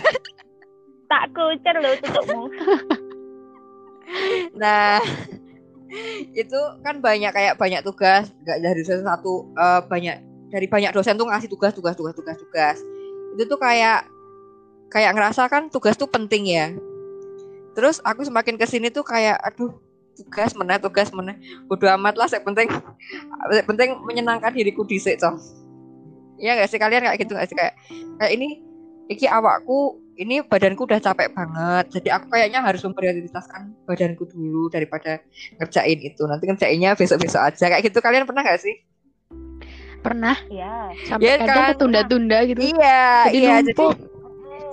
tak 1.04 1.30
kucer 1.30 1.76
loh 1.76 1.94
tutupmu 1.96 2.42
Nah, 4.54 5.02
itu 6.34 6.60
kan 6.82 6.98
banyak 6.98 7.30
kayak 7.30 7.54
banyak 7.58 7.80
tugas, 7.86 8.30
nggak 8.42 8.58
dari 8.62 8.80
dosen 8.82 9.02
satu 9.06 9.50
eh, 9.54 9.80
banyak 9.86 10.16
dari 10.50 10.66
banyak 10.70 10.94
dosen 10.94 11.18
tuh 11.18 11.26
ngasih 11.26 11.50
tugas, 11.50 11.74
tugas, 11.74 11.94
tugas, 11.98 12.14
tugas, 12.14 12.36
tugas. 12.38 12.78
Itu 13.34 13.50
tuh 13.50 13.58
kayak 13.58 14.06
kayak 14.94 15.14
ngerasa 15.18 15.50
kan 15.50 15.66
tugas 15.70 15.98
tuh 15.98 16.06
penting 16.06 16.46
ya. 16.46 16.70
Terus 17.74 17.98
aku 18.06 18.22
semakin 18.22 18.54
ke 18.54 18.66
sini 18.70 18.90
tuh 18.94 19.02
kayak 19.02 19.34
aduh 19.42 19.74
tugas 20.14 20.54
mana 20.54 20.78
tugas 20.78 21.10
mana 21.10 21.34
bodo 21.66 21.90
amat 21.90 22.14
lah 22.14 22.30
yang 22.30 22.46
penting 22.46 22.70
penting 23.66 23.98
menyenangkan 24.06 24.54
diriku 24.54 24.86
dhisik 24.86 25.18
Cong. 25.18 25.42
Iya 26.38 26.62
gak 26.62 26.70
sih 26.70 26.78
kalian 26.78 27.06
kayak 27.06 27.18
gitu 27.26 27.34
gak 27.34 27.48
sih 27.50 27.56
kayak 27.58 27.74
kayak 28.22 28.32
ini 28.34 28.62
iki 29.10 29.26
awakku 29.26 29.98
ini 30.14 30.42
badanku 30.46 30.86
udah 30.86 31.02
capek 31.02 31.34
banget. 31.34 31.90
Jadi 31.90 32.08
aku 32.10 32.26
kayaknya 32.30 32.62
harus 32.62 32.82
memprioritaskan 32.86 33.74
badanku 33.86 34.24
dulu 34.30 34.70
daripada 34.70 35.18
ngerjain 35.58 35.98
itu. 36.00 36.22
Nanti 36.26 36.44
ngerjainnya 36.46 36.94
besok-besok 36.94 37.42
aja. 37.42 37.64
Kayak 37.70 37.82
gitu. 37.90 37.98
Kalian 37.98 38.26
pernah 38.26 38.42
gak 38.46 38.62
sih? 38.62 38.74
Pernah. 40.04 40.36
Ya 40.52 40.92
sampai 41.08 41.24
Iya 41.24 41.34
kadang 41.40 41.56
kan? 41.56 41.68
ketunda-tunda 41.74 42.38
gitu. 42.44 42.60
iya 42.60 43.24
Jadi 43.24 43.38
iya. 43.40 43.54
jadi 43.64 43.86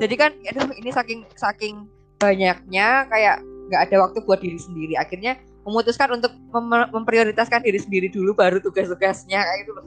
jadi 0.01 0.15
kan 0.17 0.31
aduh 0.49 0.73
ini 0.75 0.89
saking 0.89 1.19
saking 1.37 1.75
banyaknya 2.17 3.05
kayak 3.05 3.37
nggak 3.69 3.81
ada 3.87 3.95
waktu 4.03 4.17
buat 4.27 4.43
diri 4.43 4.59
sendiri. 4.59 4.99
Akhirnya 4.99 5.39
memutuskan 5.63 6.19
untuk 6.19 6.33
mem- 6.51 6.89
memprioritaskan 6.91 7.63
diri 7.63 7.79
sendiri 7.79 8.11
dulu 8.11 8.35
baru 8.35 8.59
tugas-tugasnya 8.59 9.39
kayak 9.39 9.57
gitu 9.63 9.71
loh. 9.77 9.85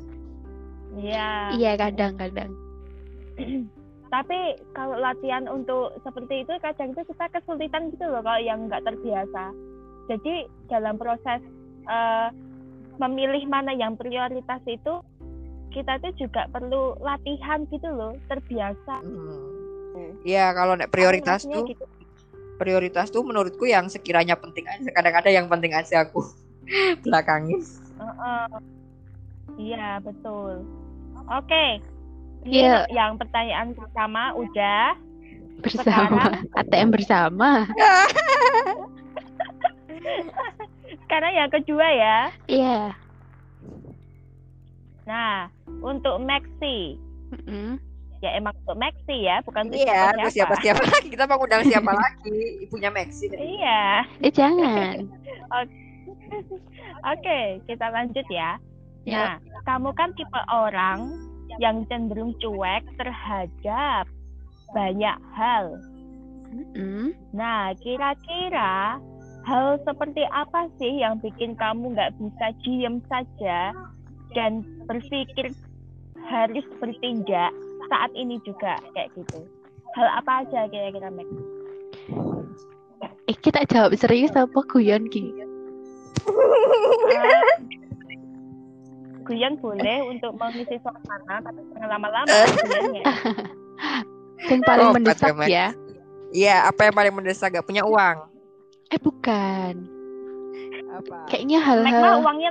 Iya. 0.94 1.28
Iya, 1.58 1.72
kadang-kadang. 1.76 2.50
Tapi 4.14 4.38
kalau 4.78 4.94
latihan 4.94 5.50
untuk 5.50 5.98
seperti 6.06 6.46
itu 6.46 6.54
kadang 6.62 6.94
itu 6.94 7.02
kita 7.10 7.26
kesulitan 7.34 7.90
gitu 7.90 8.06
loh 8.06 8.22
kalau 8.22 8.38
yang 8.38 8.70
nggak 8.70 8.86
terbiasa 8.86 9.50
jadi 10.06 10.46
dalam 10.70 10.94
proses 10.94 11.42
eh, 11.90 12.28
memilih 13.02 13.42
mana 13.50 13.74
yang 13.74 13.98
prioritas 13.98 14.62
itu 14.70 15.02
kita 15.74 15.98
tuh 15.98 16.14
juga 16.14 16.46
perlu 16.54 16.94
latihan 17.02 17.66
gitu 17.74 17.90
loh 17.90 18.14
terbiasa 18.30 19.02
Hmm. 19.02 19.54
Ya 20.26 20.50
kalau 20.50 20.74
nek 20.74 20.90
prioritas 20.90 21.46
tuh 21.46 21.70
gitu. 21.70 21.86
prioritas 22.58 23.14
tuh 23.14 23.22
menurutku 23.22 23.62
yang 23.62 23.86
sekiranya 23.86 24.34
penting 24.34 24.66
aja. 24.66 24.90
Kadang-kadang 24.90 25.32
yang 25.38 25.46
penting 25.46 25.70
aja 25.70 26.02
aku 26.02 26.18
belakangin. 27.06 27.62
Heeh. 27.94 28.46
Iya, 29.54 30.02
betul. 30.02 30.66
Oke. 31.30 31.78
Ini 31.78 31.93
Iya. 32.44 32.84
yang 32.92 33.16
pertanyaan 33.16 33.72
pertama 33.72 34.36
udah. 34.36 34.92
Bersama. 35.64 36.44
ATM 36.60 36.92
bersama. 36.92 37.64
Sekarang 41.04 41.32
yang 41.32 41.50
kedua 41.52 41.86
ya. 41.88 42.18
Iya. 42.44 42.92
Nah, 45.04 45.48
untuk 45.80 46.20
Maxi. 46.20 46.96
Mm-mm. 47.32 47.80
Ya 48.20 48.40
emang 48.40 48.56
untuk 48.64 48.76
Maxi 48.80 49.28
ya, 49.28 49.44
bukan 49.44 49.68
untuk 49.68 49.84
Iya, 49.84 50.16
terus 50.16 50.32
siapa-siapa. 50.32 50.80
siapa 50.80 50.80
siapa 50.80 50.96
lagi? 50.96 51.08
Kita 51.12 51.24
mau 51.28 51.40
undang 51.44 51.62
siapa 51.68 51.92
lagi? 51.92 52.40
Ibunya 52.64 52.88
Maxi. 52.88 53.28
Iya. 53.28 54.08
Eh 54.24 54.32
jangan. 54.32 54.96
Oke, 57.12 57.38
kita 57.68 57.86
lanjut 57.92 58.24
ya. 58.32 58.56
Ya. 59.04 59.36
Nah, 59.36 59.60
kamu 59.68 59.92
kan 59.92 60.16
tipe 60.16 60.40
orang 60.48 61.20
yang 61.62 61.86
cenderung 61.86 62.34
cuek 62.42 62.82
terhadap 62.98 64.04
banyak 64.74 65.18
hal. 65.34 65.78
Mm-mm. 66.54 67.14
Nah, 67.34 67.74
kira-kira 67.82 68.98
hal 69.44 69.66
seperti 69.84 70.22
apa 70.32 70.70
sih 70.80 71.02
yang 71.02 71.18
bikin 71.20 71.54
kamu 71.58 71.94
nggak 71.94 72.14
bisa 72.18 72.46
diem 72.64 73.02
saja 73.10 73.74
dan 74.34 74.64
berpikir 74.86 75.52
harus 76.24 76.64
bertindak 76.80 77.52
saat 77.90 78.10
ini 78.16 78.40
juga 78.42 78.80
kayak 78.96 79.12
gitu? 79.14 79.44
Hal 79.94 80.08
apa 80.10 80.46
aja 80.46 80.66
kira-kira 80.70 81.10
Max? 81.12 81.28
Eh 83.30 83.36
kita 83.38 83.62
jawab 83.68 83.94
serius 83.94 84.34
apa 84.34 84.58
guyon 84.68 85.06
ki? 85.12 85.32
Eh, 87.14 87.54
Guyon 89.24 89.56
boleh 89.56 89.98
untuk 90.04 90.36
mengisi 90.36 90.76
suasana, 90.78 91.40
tapi 91.40 91.60
jangan 91.72 91.88
lama-lama 91.90 92.28
guyonnya. 92.54 93.04
Yang 94.50 94.60
paling 94.62 94.86
Oh, 94.86 94.92
mendesak 94.92 95.24
Pak 95.24 95.32
Demek. 95.34 95.48
ya. 95.48 95.66
Iya, 96.30 96.56
apa 96.66 96.80
yang 96.84 96.94
paling 96.94 97.14
mendesak? 97.14 97.48
Gak 97.50 97.64
punya 97.64 97.82
uang. 97.82 98.28
Eh 98.90 98.98
bukan. 98.98 99.88
Apa? 100.92 101.18
Kayaknya 101.26 101.58
hal-hal 101.58 102.20
uangnya 102.20 102.50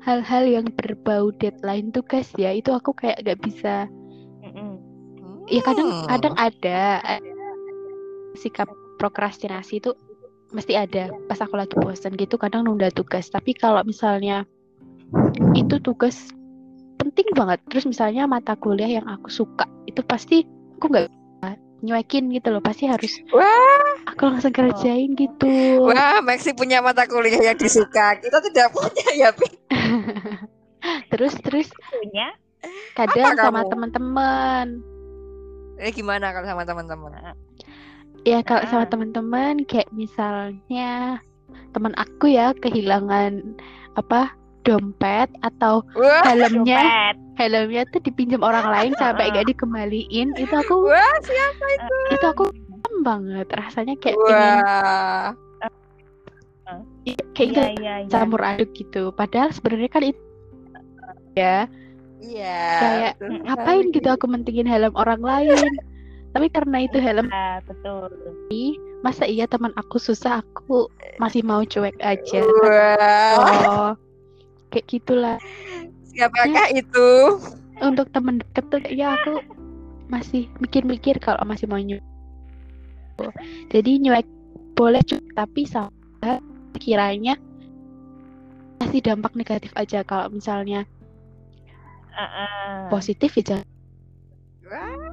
hal-hal 0.00 0.44
yang 0.48 0.66
berbau 0.72 1.28
deadline 1.30 1.92
tugas 1.92 2.32
ya 2.34 2.50
itu 2.50 2.70
aku 2.70 2.96
kayak 2.96 3.20
gak 3.20 3.38
bisa. 3.42 3.84
Mm-mm. 4.40 4.80
Ya 5.46 5.60
kadang 5.60 5.88
Hmm. 5.90 6.06
kadang 6.08 6.34
ada 6.38 6.80
ada 7.02 7.36
sikap 8.32 8.70
prokrastinasi 8.96 9.78
itu 9.78 9.90
mesti 10.50 10.72
ada 10.74 11.10
pas 11.26 11.38
aku 11.38 11.54
lagi 11.54 11.74
bosan 11.74 12.14
gitu 12.14 12.34
kadang 12.34 12.64
nunda 12.64 12.88
tugas 12.88 13.26
tapi 13.26 13.52
kalau 13.52 13.82
misalnya 13.82 14.46
itu 15.52 15.76
tugas 15.80 16.30
penting 16.96 17.26
banget 17.32 17.58
terus 17.72 17.88
misalnya 17.88 18.28
mata 18.28 18.54
kuliah 18.54 19.00
yang 19.00 19.06
aku 19.08 19.32
suka 19.32 19.64
itu 19.88 20.04
pasti 20.04 20.44
aku 20.76 20.86
nggak 20.86 21.08
nyuekin 21.80 22.28
gitu 22.28 22.52
loh 22.52 22.60
pasti 22.60 22.84
harus 22.84 23.24
Wah, 23.32 23.96
aku 24.04 24.28
langsung 24.28 24.52
kerjain 24.52 25.16
gitu 25.16 25.80
wah, 25.80 26.20
Maxi 26.20 26.52
punya 26.52 26.84
mata 26.84 27.08
kuliah 27.08 27.40
yang 27.40 27.56
disuka. 27.56 28.20
Kita 28.20 28.36
tidak 28.44 28.68
punya 28.76 29.08
ya, 29.16 29.32
Pi. 29.32 29.48
terus 31.12 31.32
terus 31.40 31.72
punya 31.88 32.36
kadang 32.92 33.32
Apa 33.32 33.48
sama 33.48 33.60
teman-teman 33.72 34.66
Eh 35.80 35.88
gimana 35.96 36.36
kalau 36.36 36.44
sama 36.44 36.68
teman-teman? 36.68 37.32
ya 38.28 38.44
kalau 38.44 38.60
sama 38.68 38.84
Ah. 38.84 38.90
teman-teman 38.92 39.64
kayak 39.64 39.88
misalnya 39.96 41.24
teman 41.72 41.96
aku 41.96 42.28
ya 42.28 42.52
kehilangan 42.52 43.56
apa 43.96 44.36
dompet 44.62 45.28
atau 45.40 45.80
Wah, 45.96 46.22
helmnya. 46.26 46.80
dompet. 46.80 47.16
helmnya 47.40 47.82
tuh 47.88 48.00
dipinjam 48.04 48.44
orang 48.44 48.68
lain 48.68 48.92
sampai 49.00 49.32
gak 49.32 49.48
dikembaliin. 49.48 50.36
Itu 50.36 50.52
aku 50.52 50.84
wah, 50.92 51.16
siapa? 51.24 51.64
itu? 52.12 52.26
Aku 52.28 52.44
seneng 52.52 52.96
banget. 53.00 53.46
Rasanya 53.48 53.94
kayak 53.96 54.18
pengen 54.20 54.60
Wah. 54.60 55.28
kayak 57.32 57.48
Iya, 57.48 57.48
itu 57.48 57.60
iya, 57.80 57.94
iya. 58.04 58.10
campur 58.12 58.44
aduk 58.44 58.70
gitu. 58.76 59.10
Padahal 59.16 59.50
sebenarnya 59.50 59.90
kan 59.90 60.02
itu 60.04 60.22
ya. 61.34 61.64
Iya. 62.20 62.60
Kayak, 62.76 63.12
betul 63.16 63.40
ngapain 63.48 63.86
gitu 63.96 64.08
aku 64.12 64.26
mentingin 64.28 64.68
helm 64.68 64.92
orang 64.94 65.24
lain? 65.24 65.56
Tapi 66.30 66.46
karena 66.52 66.84
itu 66.84 67.00
helm 67.00 67.26
Ah, 67.32 67.58
betul. 67.64 68.06
masa 69.00 69.24
iya 69.24 69.48
teman 69.48 69.72
aku 69.80 69.96
susah 69.96 70.44
aku 70.44 70.92
masih 71.16 71.40
mau 71.40 71.64
cuek 71.64 71.96
aja. 72.04 72.44
Wah, 72.44 73.32
oh 73.64 74.09
kayak 74.70 74.86
gitulah 74.88 75.36
siapakah 76.10 76.70
itu? 76.74 77.08
untuk 77.80 78.12
temen 78.12 78.40
deket 78.40 78.64
tuh 78.68 78.80
ya 78.92 79.16
aku 79.20 79.40
masih 80.10 80.50
mikir-mikir 80.60 81.16
kalau 81.22 81.40
masih 81.46 81.64
mau 81.70 81.80
nyuek 81.80 82.04
jadi 83.72 83.90
nyuek 84.00 84.26
boleh 84.76 85.00
tapi 85.36 85.68
sama 85.68 86.40
kiranya 86.80 87.36
kasih 88.80 89.04
dampak 89.04 89.36
negatif 89.36 89.72
aja 89.76 90.00
kalau 90.04 90.32
misalnya 90.32 90.88
ah. 92.16 92.88
positif 92.88 93.36
ya 93.36 93.42
jangan. 93.56 93.68
Wah. 94.70 95.10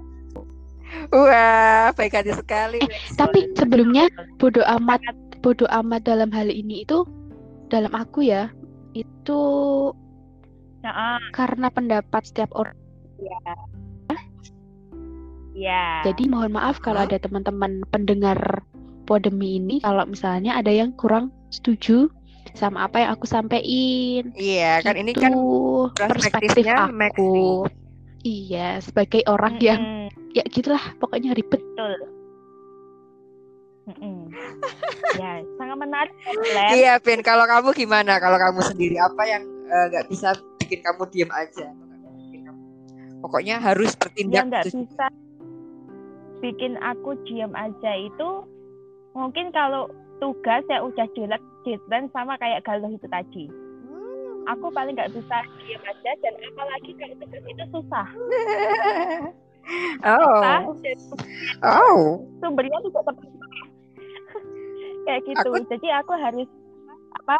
Wah, 1.11 1.91
baik 1.95 2.15
hati 2.15 2.31
sekali. 2.31 2.79
tapi 3.19 3.51
sebelumnya 3.59 4.07
bodoh 4.39 4.63
amat 4.79 5.03
bodoh 5.43 5.67
amat 5.71 6.07
dalam 6.07 6.31
hal 6.31 6.47
ini 6.47 6.87
itu 6.87 7.03
dalam 7.67 7.91
aku 7.91 8.23
ya 8.23 8.51
itu 9.01 9.41
Ah, 10.85 11.17
ah. 11.17 11.21
karena 11.35 11.67
pendapat 11.67 12.21
setiap 12.23 12.53
orang 12.55 12.77
Iya. 15.57 16.05
jadi 16.05 16.23
mohon 16.29 16.53
maaf 16.53 16.77
kalau 16.79 17.01
ada 17.01 17.17
teman-teman 17.17 17.81
pendengar 17.89 18.61
podemi 19.09 19.57
ini 19.57 19.81
kalau 19.81 20.05
misalnya 20.05 20.53
ada 20.53 20.69
yang 20.69 20.93
kurang 20.93 21.33
setuju 21.49 22.13
sama 22.53 22.85
apa 22.89 23.05
yang 23.05 23.09
aku 23.13 23.25
sampaikan. 23.29 24.33
Iya, 24.33 24.81
kan 24.81 24.95
ini 24.97 25.13
kan 25.13 25.33
perspektif 25.93 26.57
perspektifnya 26.57 26.89
aku. 26.89 27.65
iya 28.25 28.81
sebagai 28.81 29.21
orang 29.29 29.61
yang 29.61 29.81
Mm-mm, 30.09 30.33
ya 30.33 30.43
gitulah 30.49 30.81
pokoknya 30.97 31.33
ribet. 31.37 31.61
Betul. 31.61 32.16
Mm-mm. 33.87 34.27
ya, 35.15 35.39
sangat 35.55 35.77
menarik. 35.79 36.11
ya. 36.51 36.65
Iya, 36.75 36.93
Pin. 36.99 37.23
Kalau 37.23 37.47
kamu 37.47 37.71
gimana? 37.71 38.19
Kalau 38.19 38.35
kamu 38.35 38.59
sendiri 38.67 38.99
apa 38.99 39.23
yang 39.23 39.47
eh, 39.63 39.85
nggak 39.95 40.11
bisa 40.11 40.35
bikin 40.59 40.83
kamu 40.83 41.07
diem 41.07 41.31
aja? 41.31 41.71
Nggak 41.71 42.55
Pokoknya 43.23 43.55
harus 43.63 43.95
Yang 43.95 43.99
bertindak. 44.03 44.43
nggak 44.51 44.65
gitu. 44.67 44.77
bisa 44.83 45.05
bikin 46.37 46.77
aku 46.83 47.17
diam 47.25 47.49
aja 47.57 47.91
itu 47.97 48.29
mungkin 49.17 49.49
kalau 49.49 49.89
tugas 50.21 50.61
ya 50.69 50.85
udah 50.85 51.07
jelek 51.17 51.41
deadline 51.65 52.11
sama 52.13 52.35
kayak 52.37 52.61
galuh 52.67 52.91
itu 52.91 53.07
tadi. 53.07 53.47
Hmm. 53.87 54.51
Aku 54.51 54.67
paling 54.69 54.93
nggak 54.99 55.15
bisa 55.15 55.37
diam 55.63 55.81
aja 55.81 56.11
dan 56.21 56.33
apalagi 56.43 56.91
kalau 56.99 57.15
tugas 57.23 57.43
itu 57.47 57.63
susah. 57.71 58.07
oh, 60.11 60.39
Susah, 60.43 60.61
dan 60.83 60.97
oh, 61.65 62.21
sumbernya 62.39 62.77
juga 62.83 62.99
tepat 63.03 63.15
kayak 65.07 65.23
gitu 65.23 65.49
Aku- 65.49 65.67
jadi 65.71 65.87
aku 65.97 66.13
harus 66.13 66.49
apa 67.15 67.37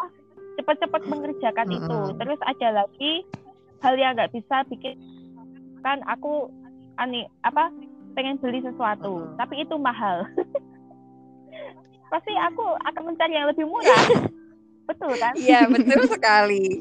cepat-cepat 0.56 1.02
mengerjakan 1.06 1.68
Mm-mm. 1.68 1.78
itu 1.78 1.98
terus 2.16 2.40
ada 2.42 2.68
lagi 2.82 3.12
hal 3.80 3.94
yang 3.94 4.16
nggak 4.16 4.32
bisa 4.32 4.64
bikin 4.68 4.96
kan 5.84 6.00
aku 6.08 6.50
ani 6.98 7.28
apa 7.44 7.70
pengen 8.16 8.40
beli 8.40 8.64
sesuatu 8.64 9.22
Mm-mm. 9.22 9.38
tapi 9.38 9.62
itu 9.62 9.76
mahal 9.78 10.24
pasti 12.12 12.32
aku 12.34 12.64
akan 12.82 13.04
mencari 13.06 13.36
yang 13.36 13.48
lebih 13.48 13.68
murah 13.68 14.04
betul 14.88 15.12
kan 15.14 15.36
iya 15.36 15.68
betul 15.68 16.08
sekali. 16.08 16.66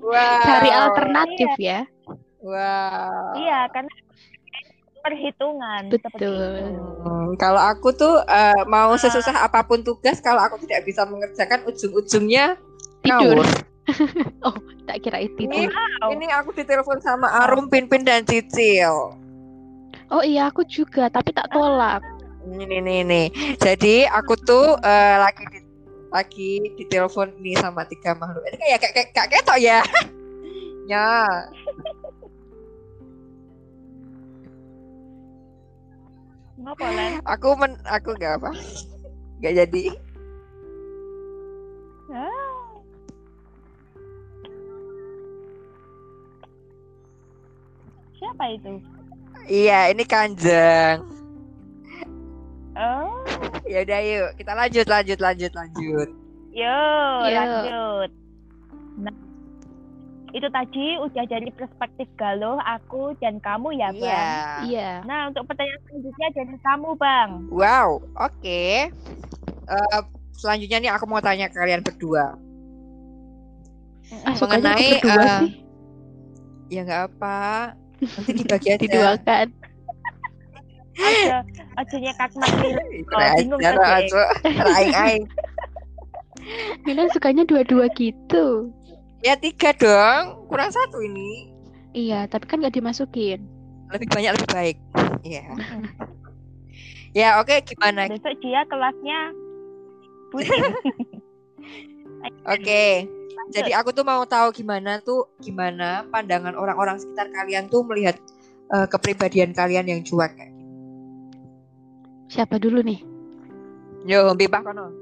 Wow. 0.00 0.40
cari 0.40 0.70
alternatif 0.72 1.50
ya 1.60 1.84
Wow. 2.40 3.36
iya 3.36 3.68
karena 3.68 3.92
perhitungan 5.00 5.80
seperti 5.88 6.16
Betul. 6.20 6.36
itu. 6.36 6.80
Hmm, 7.00 7.28
kalau 7.36 7.60
aku 7.60 7.88
tuh 7.92 8.20
eh, 8.22 8.62
mau 8.64 8.92
sesusah 8.94 9.42
apa 9.42 9.64
pun 9.64 9.80
tugas, 9.80 10.20
kalau 10.20 10.40
aku 10.40 10.60
tidak 10.60 10.84
bisa 10.84 11.02
mengerjakan 11.04 11.64
ujung-ujungnya 11.64 12.56
tidur 13.00 13.40
ngawur. 13.40 13.46
oh 14.46 14.54
tak 14.84 15.02
kira 15.02 15.18
itu 15.18 15.48
Ini, 15.48 15.66
Wow. 15.66 16.14
ini 16.14 16.26
aku 16.30 16.52
ditelepon 16.52 17.00
sama 17.00 17.26
Arum, 17.42 17.66
Pinpin 17.66 18.04
dan 18.04 18.22
Cicil. 18.22 19.16
oh 20.10 20.22
iya 20.22 20.46
aku 20.46 20.62
juga 20.64 21.06
tapi 21.06 21.30
tak 21.30 21.48
tolak 21.50 22.02
Ini 22.40 22.64
nih 22.64 22.80
nih 22.80 23.00
nih. 23.04 23.26
Jadi 23.56 24.08
aku 24.08 24.32
tuh 24.34 24.72
eh, 24.80 25.16
lagi 25.20 25.44
di, 25.48 25.60
lagi 26.08 26.50
ditelepon 26.74 27.36
nih 27.38 27.52
sama 27.54 27.84
tiga 27.84 28.16
makhluk. 28.16 28.40
Ini 28.48 28.56
kayak 28.58 28.80
kayak 28.80 29.06
kayak 29.12 29.28
ketok 29.30 29.58
ya. 29.60 29.78
ya. 30.92 31.08
Ngopo 36.60 36.84
Len? 36.92 37.12
Aku 37.24 37.48
men 37.56 37.72
aku 37.88 38.12
nggak 38.16 38.36
apa. 38.36 38.50
Nggak 39.40 39.54
jadi. 39.64 39.84
Ah. 42.12 42.44
Siapa 48.18 48.44
itu? 48.52 48.72
Iya, 49.48 49.88
ini 49.90 50.04
Kanjeng. 50.04 51.00
Oh, 52.80 53.12
Ya 53.66 53.84
udah 53.84 54.00
yuk, 54.02 54.28
kita 54.40 54.52
lanjut 54.56 54.86
lanjut 54.88 55.18
lanjut 55.20 55.52
lanjut. 55.52 56.08
yo, 56.50 56.76
Yo. 57.22 57.30
lanjut. 57.30 58.10
Nah, 58.98 59.14
itu 60.30 60.48
tadi 60.50 60.86
udah 61.02 61.24
dari 61.26 61.50
perspektif 61.54 62.08
Galuh, 62.14 62.58
aku 62.62 63.14
dan 63.18 63.42
kamu 63.42 63.74
ya, 63.74 63.90
Bang. 63.90 64.02
Iya. 64.02 64.26
Iya. 64.66 64.90
Nah, 65.06 65.20
untuk 65.32 65.46
pertanyaan 65.50 65.80
selanjutnya 65.88 66.28
dari 66.34 66.56
kamu, 66.62 66.88
Bang. 66.98 67.30
Wow, 67.50 68.04
oke. 68.18 68.64
Eh, 69.70 70.00
selanjutnya 70.34 70.78
nih 70.82 70.90
aku 70.94 71.04
mau 71.10 71.22
tanya 71.22 71.50
ke 71.50 71.58
kalian 71.58 71.82
berdua. 71.82 72.38
Ah, 74.26 74.34
sukanya 74.34 74.74
Mengenai, 74.74 74.90
berdua 74.98 75.14
eh, 75.14 75.30
sih. 75.38 75.52
Ya 76.70 76.80
nggak 76.86 77.02
apa. 77.14 77.40
Nanti 78.00 78.30
dibagi 78.42 78.68
aja. 78.70 78.82
Diduakan. 78.82 79.46
Aja, 81.00 81.36
aja 81.80 81.96
nyekat 81.98 82.30
makin. 82.38 82.74
Kurang 83.06 83.32
bingung 83.38 83.60
kan. 83.62 84.02
Aing-aing. 84.78 85.24
Mila 86.82 87.06
sukanya 87.14 87.44
dua-dua 87.46 87.86
gitu. 87.94 88.74
Ya 89.20 89.36
tiga 89.36 89.76
dong, 89.76 90.48
kurang 90.48 90.72
satu 90.72 91.04
ini. 91.04 91.52
Iya, 91.92 92.24
tapi 92.24 92.48
kan 92.48 92.64
nggak 92.64 92.72
dimasukin. 92.72 93.44
Lebih 93.92 94.08
banyak 94.08 94.32
lebih 94.32 94.48
baik. 94.48 94.76
Iya. 95.20 95.44
ya 97.12 97.28
oke, 97.42 97.52
gimana? 97.68 98.08
Besok 98.08 98.34
dia 98.40 98.64
kelasnya 98.64 99.20
putih. 100.30 100.60
Oke. 102.54 103.08
Jadi 103.50 103.72
aku 103.74 103.90
tuh 103.90 104.06
mau 104.06 104.22
tahu 104.28 104.54
gimana 104.54 105.02
tuh 105.02 105.26
gimana 105.42 106.06
pandangan 106.12 106.54
orang-orang 106.54 107.00
sekitar 107.00 107.32
kalian 107.34 107.66
tuh 107.66 107.82
melihat 107.82 108.14
eh, 108.70 108.86
kepribadian 108.86 109.50
kalian 109.50 109.88
yang 109.90 110.00
cuek 110.06 110.36
kayak 110.38 110.52
gitu. 110.54 110.68
Siapa 112.30 112.62
dulu 112.62 112.84
nih? 112.84 113.00
Yo, 114.06 114.36
Bibah 114.38 114.62
kono. 114.62 114.92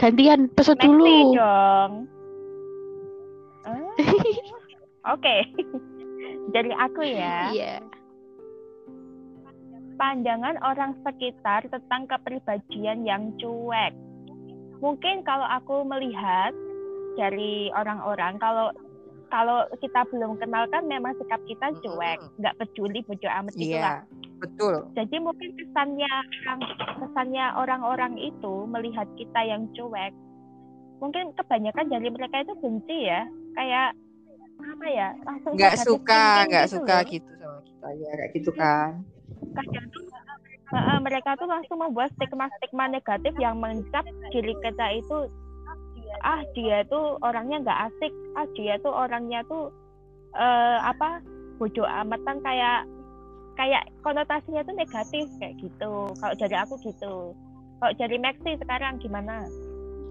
Gantian 0.00 0.50
pesut 0.50 0.74
dulu. 0.82 1.38
dong. 1.38 2.10
Oke. 5.08 5.36
Dari 6.54 6.72
aku 6.72 7.02
ya. 7.04 7.52
Iya. 7.52 7.74
pandangan 9.94 10.58
orang 10.66 10.98
sekitar 11.06 11.70
tentang 11.70 12.10
kepribadian 12.10 13.06
yang 13.06 13.30
cuek. 13.38 13.94
Mungkin 14.82 15.22
kalau 15.22 15.46
aku 15.46 15.86
melihat 15.86 16.50
dari 17.14 17.70
orang-orang, 17.70 18.34
kalau 18.42 18.74
kalau 19.30 19.66
kita 19.78 20.02
belum 20.10 20.38
kenal 20.42 20.66
kan 20.70 20.86
memang 20.90 21.14
sikap 21.18 21.38
kita 21.46 21.70
cuek, 21.78 22.18
nggak 22.42 22.56
peduli 22.58 23.06
bojo 23.06 23.28
amat 23.30 23.54
gitu 23.54 23.78
lah. 23.78 24.02
Iya, 24.02 24.38
betul. 24.42 24.74
Jadi 24.98 25.16
mungkin 25.22 25.50
kesannya 25.58 26.10
orang 26.42 26.60
kesannya 26.98 27.44
orang-orang 27.54 28.14
itu 28.18 28.54
melihat 28.66 29.06
kita 29.14 29.40
yang 29.46 29.70
cuek, 29.78 30.12
mungkin 30.98 31.30
kebanyakan 31.38 31.86
dari 31.86 32.08
mereka 32.10 32.42
itu 32.42 32.54
benci 32.58 32.98
ya, 33.10 33.26
kayak 33.54 33.94
apa 34.60 34.86
ya, 34.86 35.08
langsung 35.24 35.52
Nggak 35.54 35.74
suka, 35.82 36.24
nggak 36.46 36.64
gitu 36.66 36.74
suka 36.78 36.96
loh. 36.96 37.08
gitu 37.10 37.30
sama 37.38 37.58
kita 37.62 37.88
ya, 37.96 38.10
kayak 38.14 38.30
gitu 38.34 38.50
kan. 38.54 38.90
kadang 39.54 39.86
tuh 39.92 40.02
uh, 40.72 40.98
mereka 41.00 41.30
tuh 41.36 41.46
langsung 41.46 41.78
membuat 41.78 42.10
stigma-stigma 42.16 42.84
negatif 42.90 43.32
yang 43.38 43.60
mencap 43.60 44.02
diri 44.30 44.54
kita 44.62 44.86
itu 44.98 45.18
ah 46.22 46.40
dia 46.54 46.82
tuh 46.86 47.18
orangnya 47.20 47.60
nggak 47.60 47.80
asik 47.90 48.12
ah 48.34 48.46
dia 48.54 48.78
tuh 48.80 48.90
orangnya 48.90 49.42
tuh 49.46 49.68
eh 50.34 50.78
apa 50.80 51.18
bodoh 51.58 51.84
amatan 51.84 52.38
kayak 52.40 52.86
kayak 53.54 53.86
konotasinya 54.02 54.62
tuh 54.62 54.74
negatif 54.74 55.26
kayak 55.38 55.54
gitu 55.58 55.92
kalau 56.18 56.34
dari 56.34 56.56
aku 56.56 56.74
gitu 56.82 57.34
kalau 57.78 57.92
dari 57.94 58.16
Maxi 58.18 58.58
sekarang 58.58 58.98
gimana 58.98 59.46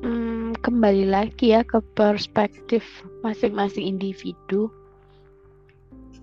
Hmm, 0.03 0.32
kembali 0.63 1.11
lagi 1.11 1.51
ya 1.51 1.61
ke 1.67 1.83
perspektif 1.99 2.81
masing-masing 3.19 3.99
individu. 3.99 4.71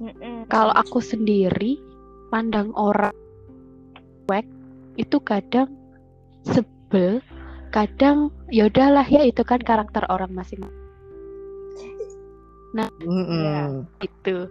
Mm-mm. 0.00 0.48
Kalau 0.48 0.72
aku 0.72 1.05
sendiri 1.05 1.76
pandang 2.33 2.72
orang 2.72 3.12
cuek 4.24 4.48
itu 4.96 5.20
kadang 5.20 5.68
sebel, 6.48 7.20
kadang 7.68 8.33
ya 8.48 8.72
udahlah 8.72 9.05
ya 9.05 9.29
itu 9.29 9.44
kan 9.44 9.61
karakter 9.61 10.09
orang 10.09 10.33
masing-masing 10.33 10.72
Mm-mm. 13.05 13.85
itu. 14.00 14.48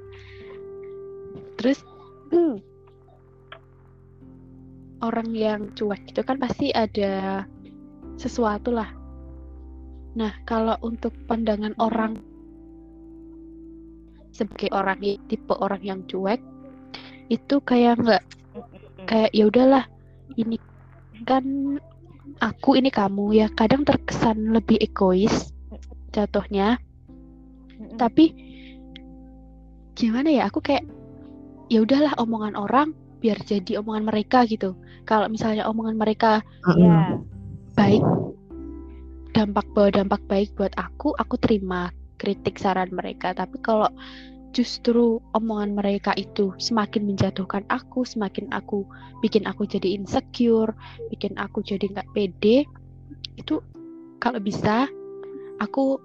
Terus 1.57 1.81
orang 5.01 5.33
yang 5.33 5.73
cuek 5.73 6.13
itu 6.13 6.21
kan 6.21 6.37
pasti 6.37 6.69
ada 6.77 7.41
sesuatu 8.21 8.69
lah. 8.69 8.98
Nah, 10.19 10.35
kalau 10.43 10.75
untuk 10.83 11.15
pandangan 11.31 11.71
orang 11.79 12.19
sebagai 14.35 14.67
orang 14.75 14.99
tipe 15.31 15.55
orang 15.55 15.79
yang 15.79 15.99
cuek 16.07 16.43
itu 17.31 17.55
kayak 17.63 17.99
nggak 17.99 18.23
kayak 19.07 19.31
ya 19.31 19.47
udahlah 19.47 19.83
ini 20.35 20.59
kan 21.23 21.43
aku 22.43 22.75
ini 22.75 22.91
kamu 22.91 23.39
ya. 23.39 23.47
Kadang 23.55 23.87
terkesan 23.87 24.51
lebih 24.51 24.75
egois 24.83 25.55
jatuhnya. 26.11 26.83
Tapi 27.95 28.35
gimana 29.95 30.31
ya 30.35 30.51
aku 30.51 30.59
kayak 30.59 30.83
ya 31.71 31.79
udahlah 31.79 32.11
omongan 32.19 32.59
orang 32.59 32.91
biar 33.23 33.39
jadi 33.43 33.79
omongan 33.79 34.03
mereka 34.03 34.43
gitu. 34.47 34.75
Kalau 35.07 35.31
misalnya 35.31 35.63
omongan 35.67 35.95
mereka 35.95 36.43
ya 36.75 37.15
baik 37.75 38.03
dampak 39.33 39.65
bawa 39.73 39.89
dampak 39.93 40.21
baik 40.27 40.49
buat 40.57 40.73
aku 40.75 41.13
aku 41.17 41.35
terima 41.39 41.93
kritik 42.19 42.59
saran 42.59 42.91
mereka. 42.91 43.31
Tapi 43.31 43.61
kalau 43.63 43.87
justru 44.49 45.21
omongan 45.37 45.77
mereka 45.77 46.11
itu 46.17 46.57
semakin 46.57 47.05
menjatuhkan 47.05 47.61
aku 47.69 48.01
semakin 48.01 48.49
aku 48.49 48.81
bikin 49.21 49.45
aku 49.45 49.69
jadi 49.69 49.93
insecure 49.93 50.73
bikin 51.13 51.37
aku 51.37 51.61
jadi 51.61 51.85
nggak 51.85 52.09
pede 52.17 52.65
itu 53.37 53.61
kalau 54.17 54.41
bisa 54.41 54.89
aku 55.61 56.01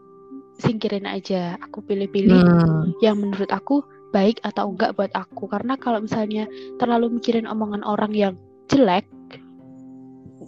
singkirin 0.62 1.06
aja. 1.08 1.58
Aku 1.66 1.82
pilih-pilih 1.82 2.38
Hmm. 2.38 2.94
yang 3.02 3.18
menurut 3.18 3.50
aku 3.50 3.82
baik 4.14 4.38
atau 4.46 4.70
enggak 4.70 4.94
buat 4.94 5.10
aku. 5.10 5.50
Karena 5.50 5.74
kalau 5.74 5.98
misalnya 5.98 6.46
terlalu 6.78 7.18
mikirin 7.18 7.50
omongan 7.50 7.82
orang 7.82 8.14
yang 8.14 8.34
jelek 8.70 9.06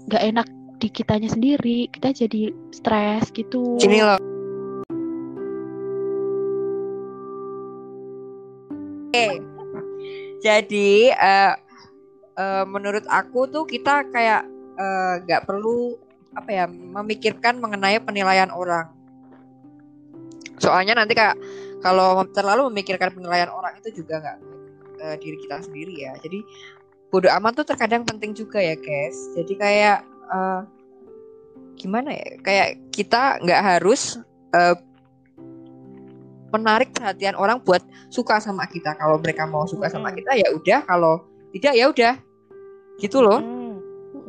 nggak 0.07 0.23
enak 0.23 0.47
di 0.77 0.89
kitanya 0.93 1.33
sendiri 1.33 1.89
kita 1.89 2.13
jadi 2.13 2.53
stres 2.69 3.33
gitu 3.33 3.81
Gini 3.81 4.05
loh. 4.05 4.21
Oke. 9.09 9.41
Jadi 10.45 11.09
eh, 11.09 11.55
eh, 12.37 12.65
menurut 12.69 13.09
aku 13.09 13.49
tuh 13.49 13.65
kita 13.65 14.05
kayak 14.13 14.45
eh, 14.77 15.15
nggak 15.25 15.49
perlu 15.49 15.97
apa 16.37 16.51
ya 16.53 16.65
memikirkan 16.69 17.57
mengenai 17.57 17.97
penilaian 18.05 18.53
orang. 18.53 18.93
Soalnya 20.61 21.01
nanti 21.01 21.17
kayak 21.17 21.41
kalau 21.81 22.21
terlalu 22.29 22.69
memikirkan 22.69 23.17
penilaian 23.17 23.49
orang 23.49 23.73
itu 23.81 24.05
juga 24.05 24.21
nggak 24.21 24.39
eh, 25.01 25.17
diri 25.25 25.37
kita 25.41 25.65
sendiri 25.65 25.95
ya. 25.97 26.13
Jadi 26.21 26.45
bodoh 27.09 27.33
amat 27.41 27.65
tuh 27.65 27.73
terkadang 27.73 28.05
penting 28.05 28.37
juga 28.37 28.61
ya, 28.61 28.77
guys. 28.77 29.17
Jadi 29.33 29.57
kayak 29.57 30.05
eh, 30.27 30.61
gimana 31.79 32.11
ya? 32.15 32.27
Kayak 32.43 32.69
kita 32.91 33.39
nggak 33.43 33.63
harus 33.63 34.19
eh, 34.55 34.77
menarik 36.55 36.95
perhatian 36.95 37.37
orang 37.37 37.61
buat 37.61 37.83
suka 38.09 38.39
sama 38.41 38.65
kita. 38.71 38.97
Kalau 38.97 39.19
mereka 39.21 39.45
mau 39.45 39.67
suka 39.69 39.91
sama 39.91 40.15
kita 40.15 40.35
ya 40.39 40.49
udah, 40.55 40.81
kalau 40.87 41.27
tidak 41.53 41.75
ya 41.77 41.87
udah. 41.91 42.15
Gitu 42.97 43.21
loh. 43.21 43.41
Mm. 43.43 43.67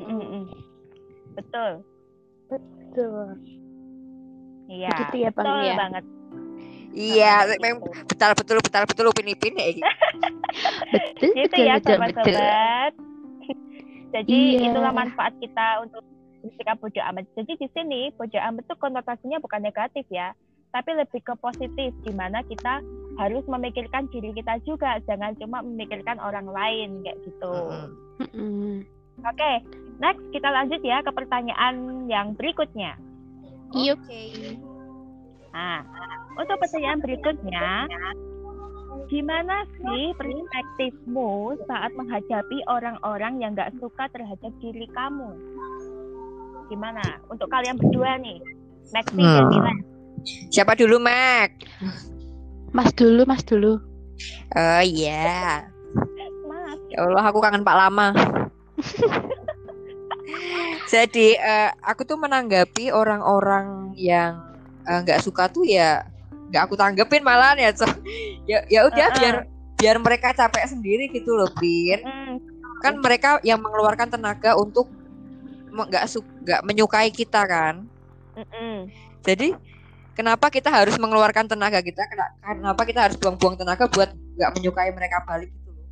Mm-mm. 0.07 0.43
betul 1.35 1.71
betul 2.49 3.27
iya 4.71 4.89
Begitu 4.95 5.15
ya, 5.27 5.29
Bang, 5.35 5.45
betul 5.45 5.67
ya? 5.67 5.75
banget 5.77 6.05
Iya, 6.97 7.45
Betul. 7.45 7.61
memang 7.61 7.79
betul 8.09 8.31
betul 8.33 8.57
betul 8.57 8.83
betul 8.89 9.05
upin 9.13 9.29
ipin 9.29 9.53
ya. 9.53 9.69
gitu. 9.69 9.85
betul 10.89 11.29
gitu 11.29 11.45
betul 11.45 11.61
ya 11.61 11.73
betul 11.77 11.95
betul 12.01 12.33
sobat-sobat 12.33 12.93
jadi 14.13 14.37
Iya. 14.61 14.71
itulah 14.71 14.93
manfaat 14.93 15.33
kita 15.39 15.83
untuk 15.83 16.03
bersikap 16.43 16.77
bodoh 16.79 17.03
amat 17.11 17.25
jadi 17.35 17.53
di 17.59 17.67
sini 17.75 18.01
bodoh 18.15 18.39
amat 18.39 18.63
itu 18.63 18.75
konotasinya 18.79 19.37
bukan 19.41 19.61
negatif 19.65 20.05
ya 20.07 20.31
tapi 20.75 20.93
lebih 20.93 21.23
ke 21.23 21.33
positif 21.39 21.91
di 22.03 22.11
mana 22.13 22.43
kita 22.45 22.83
harus 23.17 23.41
memikirkan 23.49 24.05
diri 24.13 24.29
kita 24.35 24.61
juga 24.61 25.01
jangan 25.09 25.33
cuma 25.41 25.65
memikirkan 25.65 26.21
orang 26.21 26.45
lain 26.53 27.01
kayak 27.01 27.17
gitu. 27.25 27.55
Oke, 29.25 29.51
next 29.97 30.21
kita 30.29 30.45
lanjut 30.45 30.77
ya 30.85 31.01
ke 31.01 31.09
pertanyaan 31.09 32.05
yang 32.05 32.37
berikutnya. 32.37 32.93
Iya. 33.73 33.97
Nah, 35.49 35.81
untuk 36.37 36.61
pertanyaan 36.61 37.01
berikutnya, 37.01 37.89
gimana 39.05 39.61
sih 39.77 40.17
perspektifmu 40.17 41.53
saat 41.69 41.93
menghadapi 41.93 42.65
orang-orang 42.65 43.37
yang 43.37 43.53
nggak 43.53 43.77
suka 43.77 44.09
terhadap 44.09 44.49
diri 44.57 44.89
kamu? 44.91 45.29
Gimana? 46.67 47.21
Untuk 47.29 47.47
kalian 47.47 47.77
berdua 47.77 48.17
nih, 48.17 48.41
Maxi 48.91 49.15
dan 49.15 49.45
Hmm. 49.45 49.49
Milan. 49.53 49.77
Siapa 50.51 50.75
dulu, 50.75 50.99
Mac? 50.99 51.53
Mas 52.75 52.91
dulu, 52.91 53.23
Mas 53.23 53.45
dulu. 53.47 53.79
Oh 54.57 54.83
iya. 54.83 55.63
Mas, 56.49 56.79
Ya 56.91 57.05
Allah, 57.05 57.23
aku 57.23 57.39
kangen 57.39 57.63
Pak 57.63 57.77
Lama. 57.77 58.11
Jadi 60.91 61.35
eh, 61.35 61.71
aku 61.83 62.03
tuh 62.03 62.19
menanggapi 62.19 62.91
orang-orang 62.91 63.95
yang 63.95 64.43
eh, 64.83 64.99
nggak 65.03 65.23
suka 65.23 65.47
tuh 65.47 65.63
ya 65.63 66.03
nggak 66.47 66.63
aku 66.63 66.75
tanggepin 66.79 67.23
malahan 67.23 67.59
ya, 67.59 67.69
so. 67.75 67.83
ya 68.47 68.63
ya 68.71 68.87
udah 68.87 69.07
Uh-uh. 69.11 69.19
biar 69.19 69.35
biar 69.77 69.95
mereka 69.99 70.33
capek 70.33 70.65
sendiri 70.65 71.11
gitu 71.11 71.35
loh, 71.35 71.51
Pin. 71.53 72.01
mm, 72.01 72.33
Kan 72.79 72.97
mereka 72.97 73.37
yang 73.41 73.59
mengeluarkan 73.59 74.09
tenaga 74.09 74.55
untuk 74.55 74.87
nggak 75.69 76.05
su- 76.09 76.25
nggak 76.41 76.61
menyukai 76.65 77.11
kita 77.11 77.45
kan. 77.45 77.85
mm-mm. 78.33 78.89
Jadi 79.21 79.53
kenapa 80.15 80.49
kita 80.49 80.73
harus 80.73 80.97
mengeluarkan 80.97 81.45
tenaga 81.45 81.77
kita? 81.83 82.07
Kena- 82.09 82.33
Kenapa 82.41 82.81
kita 82.87 83.05
harus 83.05 83.17
buang-buang 83.19 83.59
tenaga 83.59 83.85
buat 83.85 84.09
nggak 84.13 84.51
menyukai 84.57 84.89
mereka 84.89 85.21
balik 85.27 85.53
gitu 85.53 85.69
loh? 85.69 85.85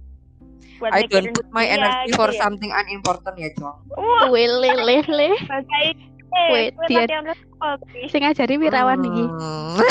Buat 0.81 0.91
I 0.95 1.01
don't 1.05 1.29
put 1.35 1.45
my 1.53 1.65
energy 1.67 2.09
gitu 2.09 2.17
for 2.17 2.29
ya. 2.33 2.41
something 2.41 2.71
unimportant 2.73 3.37
ya. 3.37 3.49
Wah, 3.93 4.25
lele. 4.25 5.37
sebagai 5.37 5.85
eh, 6.35 6.49
Wait, 6.51 6.73
dia-. 6.87 7.07
Sing 8.11 8.21
ngajari 8.21 8.55
Wirawan 8.59 8.99
iki. 9.01 9.25
Hmm. 9.25 9.75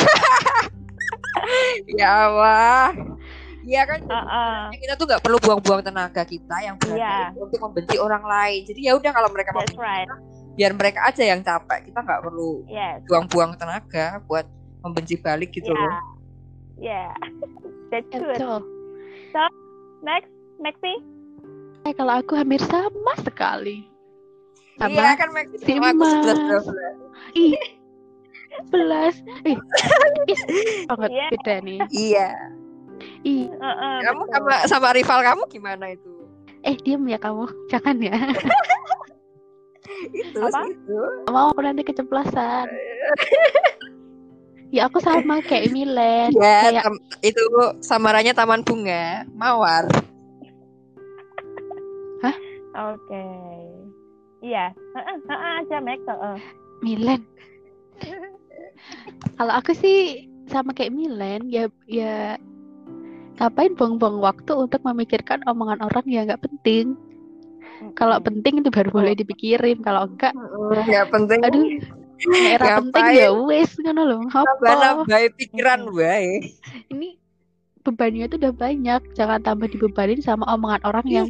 ya 2.00 2.28
Allah. 2.28 2.92
Iya 3.64 3.88
kan 3.88 4.00
Heeh. 4.04 4.60
kita 4.76 4.92
tuh 5.00 5.08
nggak 5.08 5.24
perlu 5.24 5.40
buang-buang 5.40 5.80
tenaga 5.80 6.20
kita 6.20 6.52
yang 6.60 6.76
berharga 6.76 7.00
Iya. 7.00 7.32
itu 7.32 7.40
untuk 7.40 7.60
membenci 7.64 7.96
orang 7.96 8.20
lain. 8.20 8.60
Jadi 8.68 8.80
ya 8.84 8.92
udah 8.92 9.08
kalau 9.08 9.32
mereka 9.32 9.56
That's 9.56 9.72
membenci 9.72 9.80
right. 9.80 10.04
kita, 10.04 10.16
biar 10.54 10.72
mereka 10.76 10.98
aja 11.08 11.22
yang 11.24 11.40
capek. 11.40 11.80
Kita 11.88 11.98
nggak 12.04 12.20
perlu 12.28 12.60
Yes. 12.68 13.00
buang-buang 13.08 13.56
tenaga 13.56 14.20
buat 14.28 14.44
membenci 14.84 15.16
balik 15.16 15.56
gitu 15.56 15.72
Yeah. 15.72 15.80
loh. 15.80 15.92
Yeah. 16.76 17.10
That's 17.90 18.08
good. 18.12 18.36
Betul. 18.36 18.60
Next, 20.04 20.28
Maxi. 20.60 21.00
Eh, 21.88 21.96
kalau 21.96 22.20
aku 22.20 22.36
hampir 22.36 22.60
sama 22.60 23.16
sekali. 23.24 23.88
Sama 24.74 24.90
Iya 24.90 25.10
kan 25.14 25.28
Max 25.30 25.46
si 25.56 25.72
sama 25.72 25.88
aku. 25.88 26.02
11 26.02 26.34
12. 26.34 27.36
Ih, 27.36 27.54
belas. 28.68 29.14
Ih, 29.44 29.58
is, 30.26 30.40
banget 30.86 31.10
Iya. 31.10 31.26
beda 31.30 31.54
nih. 31.60 31.78
Iya. 31.90 32.28
Ih, 33.22 33.44
Heeh, 33.50 33.94
Kamu 34.02 34.22
betul. 34.24 34.34
sama 34.34 34.54
sama 34.66 34.88
rival 34.92 35.20
kamu 35.20 35.42
gimana 35.48 35.86
itu? 35.90 36.10
eh 36.62 36.74
diam 36.80 37.04
ya 37.04 37.18
kamu. 37.18 37.44
Jangan 37.72 37.96
ya. 38.00 38.16
Itu 40.10 40.40
Apa? 40.40 40.64
itu. 40.64 40.98
Mau 41.28 41.50
aku 41.50 41.60
nanti 41.60 41.82
keceplosan. 41.82 42.66
ya 44.70 44.88
aku 44.88 44.98
sama 44.98 45.38
kayak 45.40 45.70
Milen. 45.70 46.32
Ya, 46.32 46.72
Kayak 46.72 46.88
itu 47.20 47.42
samarannya 47.78 48.32
taman 48.32 48.64
bunga, 48.64 49.22
mawar. 49.30 49.86
Oke. 52.74 53.22
Iya. 54.44 54.76
Heeh, 54.76 55.16
heeh 55.24 55.52
aja. 55.64 55.76
Heeh. 55.80 56.36
Milen. 56.84 57.20
Kalau 59.40 59.52
aku 59.56 59.72
sih 59.72 60.28
sama 60.52 60.76
kayak 60.76 60.92
Milen, 60.92 61.48
ya 61.48 61.72
ya 61.88 62.36
ngapain 63.40 63.72
buang-buang 63.74 64.20
waktu 64.20 64.52
untuk 64.52 64.84
memikirkan 64.84 65.40
omongan 65.48 65.80
orang 65.80 66.04
yang 66.06 66.28
nggak 66.28 66.44
penting. 66.44 66.92
Kalau 67.96 68.20
penting 68.20 68.60
itu 68.60 68.68
baru 68.68 68.92
boleh 68.92 69.16
dipikirin. 69.16 69.80
Kalau 69.80 70.06
enggak, 70.08 70.36
Ya 70.88 71.04
penting. 71.08 71.40
aduh, 71.42 71.64
era 72.48 72.80
penting 72.80 73.04
Ngapain? 73.04 73.20
ya 73.20 73.28
wes 73.48 73.70
ngono 73.80 74.02
loh. 74.04 74.20
Apa? 74.30 75.04
pikiran 75.36 75.88
wae. 75.92 76.44
Ini 76.92 77.16
bebannya 77.84 78.28
itu 78.28 78.36
udah 78.40 78.54
banyak. 78.54 79.00
Jangan 79.16 79.40
tambah 79.44 79.68
dibebanin 79.68 80.20
sama 80.20 80.44
omongan 80.52 80.82
orang 80.84 81.06
yang 81.08 81.28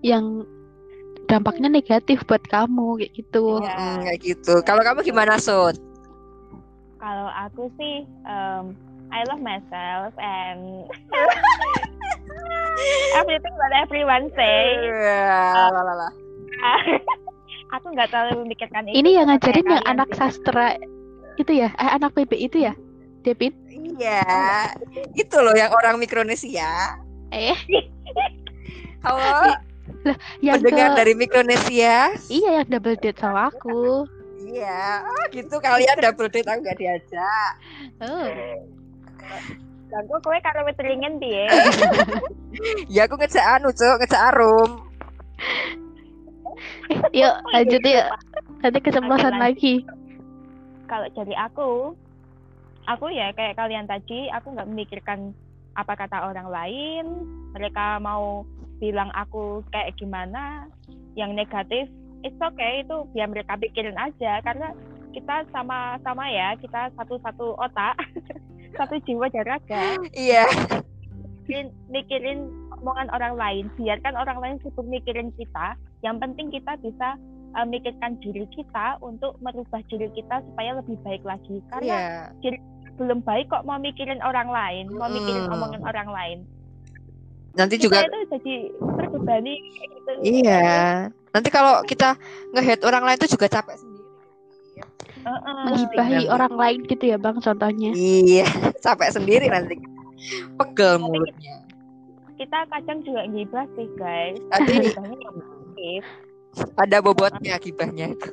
yang 0.00 0.24
dampaknya 1.26 1.68
negatif 1.72 2.22
buat 2.28 2.44
kamu 2.48 3.00
kayak 3.00 3.12
gitu. 3.16 3.60
Iya. 3.62 3.76
Mm, 3.76 3.98
kayak 4.04 4.20
gitu. 4.22 4.54
Kalau 4.64 4.82
kamu 4.84 5.00
gimana, 5.04 5.40
Sud? 5.40 5.76
Kalau 7.00 7.28
aku 7.32 7.68
sih, 7.76 8.08
um, 8.24 8.72
I 9.12 9.20
love 9.28 9.44
myself 9.44 10.12
and 10.16 10.88
everything 13.20 13.54
what 13.60 13.72
everyone 13.76 14.32
say. 14.32 14.72
Ya, 14.88 15.68
lalala. 15.68 16.08
aku 17.74 17.86
nggak 17.92 18.08
terlalu 18.08 18.46
memikirkan 18.46 18.88
itu. 18.88 19.04
Ini 19.04 19.10
yang 19.20 19.26
ngajarin 19.28 19.66
yang 19.66 19.84
anak 19.84 20.08
sih. 20.14 20.18
sastra 20.18 20.78
itu 21.36 21.52
ya, 21.52 21.68
eh 21.76 21.90
anak 21.98 22.14
PB 22.14 22.32
itu 22.38 22.62
ya, 22.62 22.72
Depin? 23.26 23.52
Iya, 23.68 24.22
itu 25.18 25.36
loh 25.38 25.54
yang 25.54 25.74
orang 25.74 25.98
Mikronesia. 25.98 26.98
Eh, 27.34 27.58
Halo, 29.04 29.58
yang 30.44 30.60
pendengar 30.60 30.92
ke 30.92 30.96
dari 30.96 31.12
Mikronesia. 31.12 32.12
iya 32.28 32.50
yang 32.62 32.68
double 32.68 32.96
date 32.96 33.18
sama 33.18 33.48
aku. 33.48 34.04
Iya, 34.44 35.02
oh 35.02 35.24
gitu 35.32 35.56
kalian 35.58 35.96
double 35.98 36.28
date 36.28 36.46
aku 36.46 36.60
gak 36.62 36.78
diajak. 36.78 37.50
Oh, 38.04 38.28
Aku 39.94 40.18
kowe 40.20 40.34
karo 40.42 40.66
wetelingan 40.66 41.22
piye? 41.22 41.46
Ya 42.86 43.10
aku 43.10 43.18
ngejak 43.18 43.42
anu, 43.58 43.70
Cuk, 43.70 43.98
ngejak 43.98 44.30
Arum. 44.30 44.78
yuk 47.10 47.34
lanjut 47.50 47.82
yuk. 47.82 48.06
Nanti 48.62 48.78
keceplosan 48.78 49.34
lanjut. 49.34 49.42
lagi. 49.42 49.74
Kalau 50.86 51.08
dari 51.10 51.34
aku, 51.34 51.70
aku 52.86 53.06
ya 53.10 53.34
kayak 53.34 53.58
kalian 53.58 53.90
tadi, 53.90 54.30
aku 54.30 54.54
nggak 54.54 54.68
memikirkan 54.70 55.34
apa 55.74 55.92
kata 55.98 56.30
orang 56.30 56.46
lain. 56.46 57.04
Mereka 57.54 57.98
mau 57.98 58.46
bilang 58.78 59.10
aku 59.14 59.62
kayak 59.70 59.94
gimana, 59.96 60.68
yang 61.14 61.34
negatif, 61.34 61.86
it's 62.26 62.40
okay 62.40 62.82
itu 62.82 62.96
biar 63.14 63.30
mereka 63.30 63.54
pikirin 63.58 63.96
aja 63.98 64.42
karena 64.42 64.74
kita 65.14 65.46
sama-sama 65.54 66.26
ya, 66.26 66.58
kita 66.58 66.90
satu-satu 66.98 67.54
otak, 67.58 67.94
satu 68.78 68.98
jiwa 69.06 69.30
dan 69.30 69.46
raga. 69.46 69.94
Iya, 70.10 70.50
mikirin, 71.44 71.68
mikirin 71.92 72.40
omongan 72.84 73.08
orang 73.12 73.34
lain 73.36 73.64
biarkan 73.76 74.16
orang 74.16 74.38
lain 74.40 74.56
sibuk 74.64 74.84
mikirin 74.88 75.32
kita 75.36 75.76
yang 76.04 76.20
penting 76.20 76.48
kita 76.48 76.76
bisa 76.80 77.16
uh, 77.56 77.64
mikirkan 77.64 78.20
diri 78.20 78.44
kita 78.52 79.00
untuk 79.00 79.36
merubah 79.40 79.80
diri 79.88 80.08
kita 80.12 80.44
supaya 80.52 80.80
lebih 80.80 80.96
baik 81.00 81.24
lagi 81.24 81.64
karena 81.72 82.28
iya. 82.40 82.52
belum 83.00 83.24
baik 83.24 83.48
kok 83.48 83.64
mau 83.64 83.80
mikirin 83.80 84.20
orang 84.20 84.48
lain 84.48 84.92
mau 84.92 85.08
mikirin 85.08 85.48
Mm. 85.48 85.54
omongan 85.56 85.82
orang 85.84 86.08
lain 86.12 86.38
Nanti 87.54 87.74
kita 87.78 87.84
juga 87.86 87.98
itu 88.02 88.20
jadi 88.34 88.54
terbebani 88.98 89.54
gitu 89.78 90.10
Iya. 90.22 90.64
Nanti 91.34 91.48
kalau 91.50 91.82
kita 91.86 92.18
nge-hate 92.54 92.84
orang 92.86 93.02
lain 93.06 93.18
itu 93.18 93.34
juga 93.34 93.46
capek 93.50 93.76
sendiri. 93.78 94.04
Heeh. 95.24 95.58
Menggibahi 95.66 96.14
nanti. 96.20 96.30
orang 96.30 96.52
lain 96.54 96.78
gitu 96.86 97.04
ya 97.08 97.16
bang 97.16 97.36
contohnya. 97.40 97.90
Iya, 97.94 98.46
capek 98.84 99.10
sendiri 99.14 99.46
nanti. 99.50 99.78
Pegel 100.56 101.02
mulutnya. 101.02 101.60
kita 102.34 102.66
kadang 102.66 102.98
juga 103.06 103.22
gibah 103.30 103.62
sih 103.78 103.86
guys 103.94 104.34
Tadi 104.50 104.90
yang 104.90 105.06
positif 105.38 106.02
ada 106.74 106.96
bobotnya 106.98 107.54
gibahnya 107.62 108.10
itu. 108.10 108.30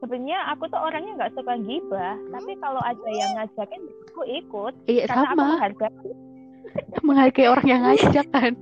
Sebenarnya 0.00 0.48
aku 0.48 0.64
tuh 0.72 0.80
orangnya 0.80 1.12
nggak 1.20 1.32
suka 1.36 1.60
gibah 1.68 2.16
tapi 2.32 2.52
kalau 2.56 2.80
ada 2.80 3.08
yang 3.12 3.30
ngajakin 3.36 3.82
aku 4.08 4.22
ikut 4.24 4.72
Iya 4.88 5.04
karena 5.04 5.28
aku 5.28 5.36
sama, 5.36 5.44
menghargai 5.44 6.12
menghargai 7.06 7.48
orang 7.50 7.66
yang 7.66 7.80
ngajak 7.84 8.26
kan. 8.30 8.52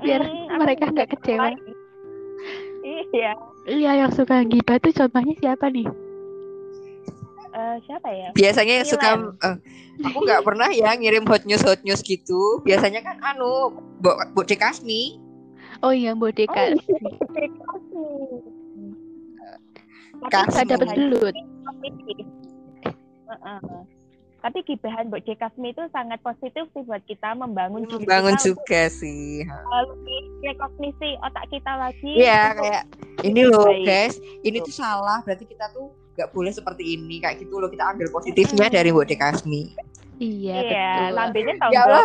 Biar 0.00 0.20
Mm, 0.22 0.46
aku 0.48 0.56
mereka 0.62 0.84
nggak 0.88 1.08
kecewa. 1.16 1.48
iya 2.86 3.32
Iya 3.66 3.90
yang 4.06 4.12
suka 4.14 4.46
gibah 4.46 4.78
tuh 4.78 4.94
contohnya 4.94 5.34
siapa 5.42 5.66
nih? 5.74 5.86
Eh, 7.56 7.76
siapa 7.88 8.08
ya 8.12 8.28
Biasanya 8.36 8.74
yang 8.84 8.88
suka 8.88 9.08
eh, 9.42 9.56
aku 10.06 10.18
nggak 10.22 10.44
pernah 10.44 10.68
ya 10.70 10.92
ngirim 10.94 11.24
hot 11.26 11.42
news 11.48 11.64
hot 11.66 11.80
news 11.82 12.04
gitu. 12.04 12.62
Biasanya 12.62 13.00
kan 13.02 13.16
anu, 13.24 13.74
Bu 13.98 14.12
Bu 14.36 14.44
Dekasmi. 14.46 15.18
Oh 15.84 15.92
iya 15.92 16.16
Bodeka. 16.16 16.72
Kasih. 16.72 17.00
Gak 20.32 20.64
dapet 20.68 20.88
belut. 20.96 21.34
Heeh. 23.26 23.60
Tapi 24.36 24.62
gibahan 24.62 25.06
Mbok 25.06 25.22
Dekasmi 25.22 25.70
itu 25.70 25.82
sangat 25.90 26.20
positif 26.20 26.68
sih 26.70 26.82
buat 26.82 27.02
kita 27.02 27.34
membangun 27.34 27.82
diri 27.82 27.98
Membangun 27.98 28.34
kita 28.34 28.46
juga 28.46 28.82
sih. 28.86 29.42
lebih 29.42 30.20
rekognisi 30.44 31.18
otak 31.20 31.44
kita 31.48 31.72
lagi. 31.74 32.12
Iya 32.16 32.54
kayak 32.54 32.82
ini 33.22 33.42
loh 33.42 33.66
baik. 33.66 33.82
guys, 33.82 34.14
ini 34.42 34.60
tuh 34.60 34.70
salah 34.70 35.18
berarti 35.20 35.44
kita 35.44 35.66
tuh 35.70 35.88
nggak 36.14 36.30
boleh 36.30 36.48
seperti 36.48 36.94
ini 36.94 37.18
kayak 37.18 37.40
gitu 37.40 37.56
loh 37.56 37.66
kita 37.66 37.84
ambil 37.88 38.06
positifnya 38.08 38.68
dari 38.68 38.88
Mbok 38.88 39.06
Dekasmi. 39.06 39.62
Iya, 40.16 40.56
Iya, 40.58 40.62
betul. 40.62 41.12
lambenya 41.12 41.54
tahun 41.58 41.72
Ya 41.72 41.80
Allah, 41.82 42.04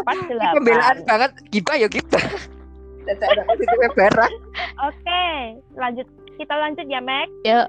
pembelaan 0.52 0.98
banget 1.06 1.32
gibah 1.48 1.76
ya 1.76 1.88
gibah. 1.88 2.26
Ada 3.08 3.42
positifnya 3.46 3.90
barang. 3.94 4.34
Oke, 4.84 5.24
lanjut. 5.74 6.08
Kita 6.34 6.54
lanjut 6.54 6.86
ya, 6.86 7.00
Mac. 7.00 7.28
Yuk. 7.44 7.68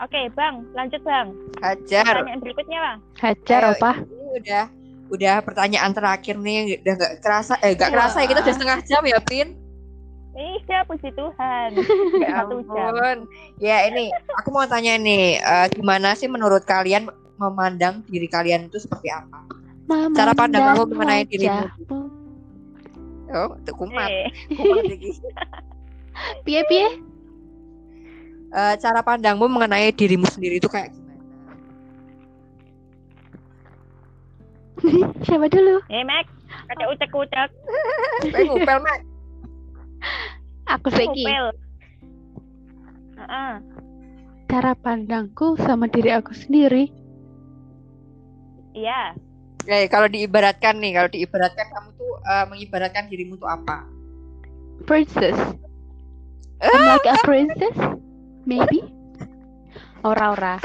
Oke, 0.00 0.20
Bang. 0.32 0.64
Lanjut, 0.72 1.00
Bang. 1.02 1.32
Hajar. 1.60 2.04
Pertanyaan 2.06 2.40
berikutnya, 2.40 2.78
Bang. 2.80 2.98
Hajar 3.16 3.60
Ayo, 3.62 3.72
apa? 3.74 3.92
Ini 4.00 4.28
udah 4.40 4.64
udah 5.10 5.34
pertanyaan 5.42 5.90
terakhir 5.90 6.38
nih 6.38 6.78
udah 6.78 6.94
nggak 6.94 7.12
kerasa 7.18 7.58
eh 7.58 7.74
nggak 7.74 7.90
kerasa 7.90 8.22
ya 8.22 8.30
kita 8.30 8.40
udah 8.40 8.54
setengah 8.54 8.78
jam 8.80 9.02
ya 9.04 9.18
Pin 9.20 9.58
Iya, 10.30 10.86
puji 10.86 11.10
Tuhan. 11.10 11.70
Ya 12.22 12.28
satu 12.38 12.62
jam. 12.62 12.94
ampun 12.94 13.18
ya 13.58 13.90
ini 13.90 14.08
aku 14.38 14.48
mau 14.48 14.62
tanya 14.64 14.94
nih 14.94 15.34
eh, 15.36 15.66
gimana 15.68 16.14
sih 16.14 16.30
menurut 16.30 16.62
kalian 16.62 17.10
memandang 17.36 18.06
diri 18.06 18.24
kalian 18.24 18.70
itu 18.70 18.78
seperti 18.78 19.10
apa 19.10 19.42
Cara 20.14 20.30
pandang 20.30 20.62
kamu 20.64 20.78
Memandang 20.78 20.90
mengenai 20.94 21.22
dirimu. 21.26 21.66
oh 23.34 23.50
itu 23.58 23.72
kumat 23.74 24.06
Eh, 24.06 24.26
kumat 24.54 24.84
lagi. 24.86 25.10
Piye 26.46 26.62
Eh, 28.50 28.74
cara 28.82 28.98
pandangmu 28.98 29.46
mengenai 29.46 29.94
dirimu 29.94 30.26
sendiri 30.26 30.58
itu 30.58 30.66
kayak 30.66 30.90
gimana 30.90 31.22
Siapa 35.26 35.46
dulu? 35.46 35.78
eh, 35.86 36.02
Mac. 36.02 36.26
Ada 36.70 36.84
ucek-ucek. 36.90 37.50
Ngupel 38.46 38.78
Mak. 38.82 38.98
Aku 40.66 40.88
Seki. 40.90 41.24
Heeh. 43.18 43.52
Cara 44.50 44.72
pandangku 44.74 45.54
sama 45.62 45.86
diri 45.86 46.10
aku 46.10 46.34
sendiri. 46.34 46.90
Iya. 48.74 49.14
Eh, 49.68 49.86
kalau 49.92 50.08
diibaratkan 50.10 50.80
nih 50.80 50.96
kalau 50.96 51.10
diibaratkan 51.12 51.66
kamu 51.70 51.90
tuh 51.94 52.12
eh, 52.24 52.44
mengibaratkan 52.48 53.06
dirimu 53.06 53.36
tuh 53.36 53.46
apa 53.46 53.84
Princess. 54.88 55.36
I'm 56.64 56.82
like 56.88 57.04
a 57.06 57.14
princess. 57.22 57.76
Maybe. 58.44 58.80
Ora 60.04 60.32
ora. 60.32 60.56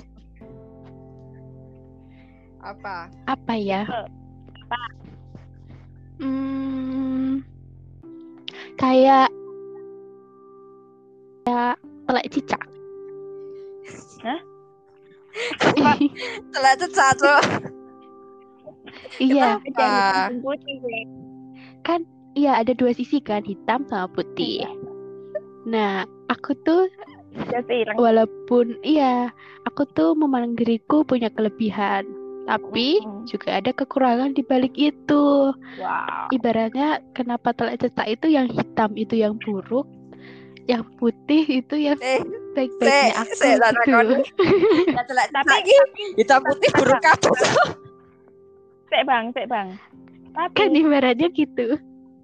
apa 2.65 3.13
Apa 3.29 3.53
ya? 3.61 3.85
Hmm, 6.17 7.45
kayak 8.79 9.29
kayak 11.45 11.75
telek 12.09 12.27
cicak. 12.33 12.63
Hah? 14.25 14.39
telah 16.55 16.73
cecat 16.79 17.17
loh 17.19 17.43
iya, 19.19 19.59
Apa? 19.59 19.89
Mac. 20.35 22.01
iya 22.35 22.59
ada 22.59 22.71
dua 22.75 22.91
sisi 22.91 23.21
kan, 23.23 23.43
hitam 23.45 23.87
sama 23.87 24.07
putih. 24.11 24.65
Nah, 25.67 26.03
aku 26.27 26.55
tuh. 26.65 26.89
Walaupun 27.95 28.79
iya, 28.81 29.29
aku 29.65 29.87
tuh 29.89 30.13
memandang 30.13 30.55
diriku 30.55 31.01
punya 31.01 31.27
kelebihan, 31.29 32.05
tapi 32.45 32.99
Mm. 32.99 33.25
juga 33.25 33.55
ada 33.55 33.71
kekurangan 33.71 34.31
di 34.31 34.41
balik 34.41 34.73
itu. 34.73 35.51
Wow. 35.51 36.27
Ibaratnya 36.29 37.01
kenapa 37.11 37.51
telek 37.51 37.79
cetak 37.79 38.07
itu 38.09 38.27
yang 38.29 38.47
hitam 38.47 38.93
itu 38.93 39.15
yang 39.15 39.35
buruk, 39.37 39.85
yang 40.65 40.85
putih 40.95 41.43
itu 41.43 41.75
yang 41.75 41.97
eh 41.99 42.21
baik-baiknya 42.53 42.87
Se- 43.05 43.17
aku 43.17 43.33
se- 43.35 43.57
tak 43.57 43.71
gitu. 43.75 43.91
ya 44.87 45.03
Tapi- 45.35 45.59
iki 45.61 45.75
hitam 46.15 46.39
putih 46.41 46.69
buruk 46.73 46.99
kabut 46.99 47.39
Sek, 48.87 49.03
Bang. 49.03 49.25
Sek, 49.31 49.45
Bang. 49.45 49.75
Tapi, 50.31 50.51
Kan 50.53 50.71
ibaratnya 50.71 51.27
gitu. 51.29 51.75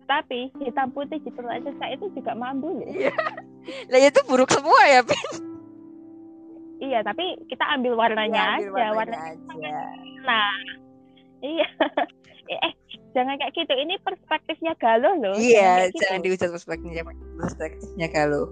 tapi 0.04 0.52
hitam 0.60 0.91
putih 0.91 1.15
di 1.17 1.32
telur 1.32 1.56
cecak 1.58 1.89
itu 1.95 2.12
juga 2.12 2.36
mampu 2.36 2.84
loh. 2.84 2.88
Lah 3.91 4.00
itu 4.02 4.21
buruk 4.26 4.50
semua 4.50 4.82
ya 4.89 5.02
Pin 5.06 5.52
Iya, 6.82 7.06
tapi 7.06 7.38
kita 7.45 7.62
ambil 7.78 7.93
warnanya 7.93 8.58
Ambil 8.58 8.74
aja, 8.74 8.89
warnanya 8.97 9.38
warnanya 9.38 9.54
aja. 9.54 9.78
Nah, 10.26 10.54
iya. 11.45 11.69
eh, 12.58 12.74
jangan 13.13 13.38
kayak 13.38 13.54
gitu. 13.54 13.69
Ini 13.69 14.02
perspektifnya 14.02 14.74
galuh 14.82 15.13
loh. 15.21 15.38
Iya, 15.38 15.93
kayak 15.93 16.02
jangan 16.02 16.19
gitu. 16.19 16.26
dihujat 16.26 16.50
perspektifnya 16.58 17.04
perspektifnya 17.38 18.08
kalau. 18.10 18.50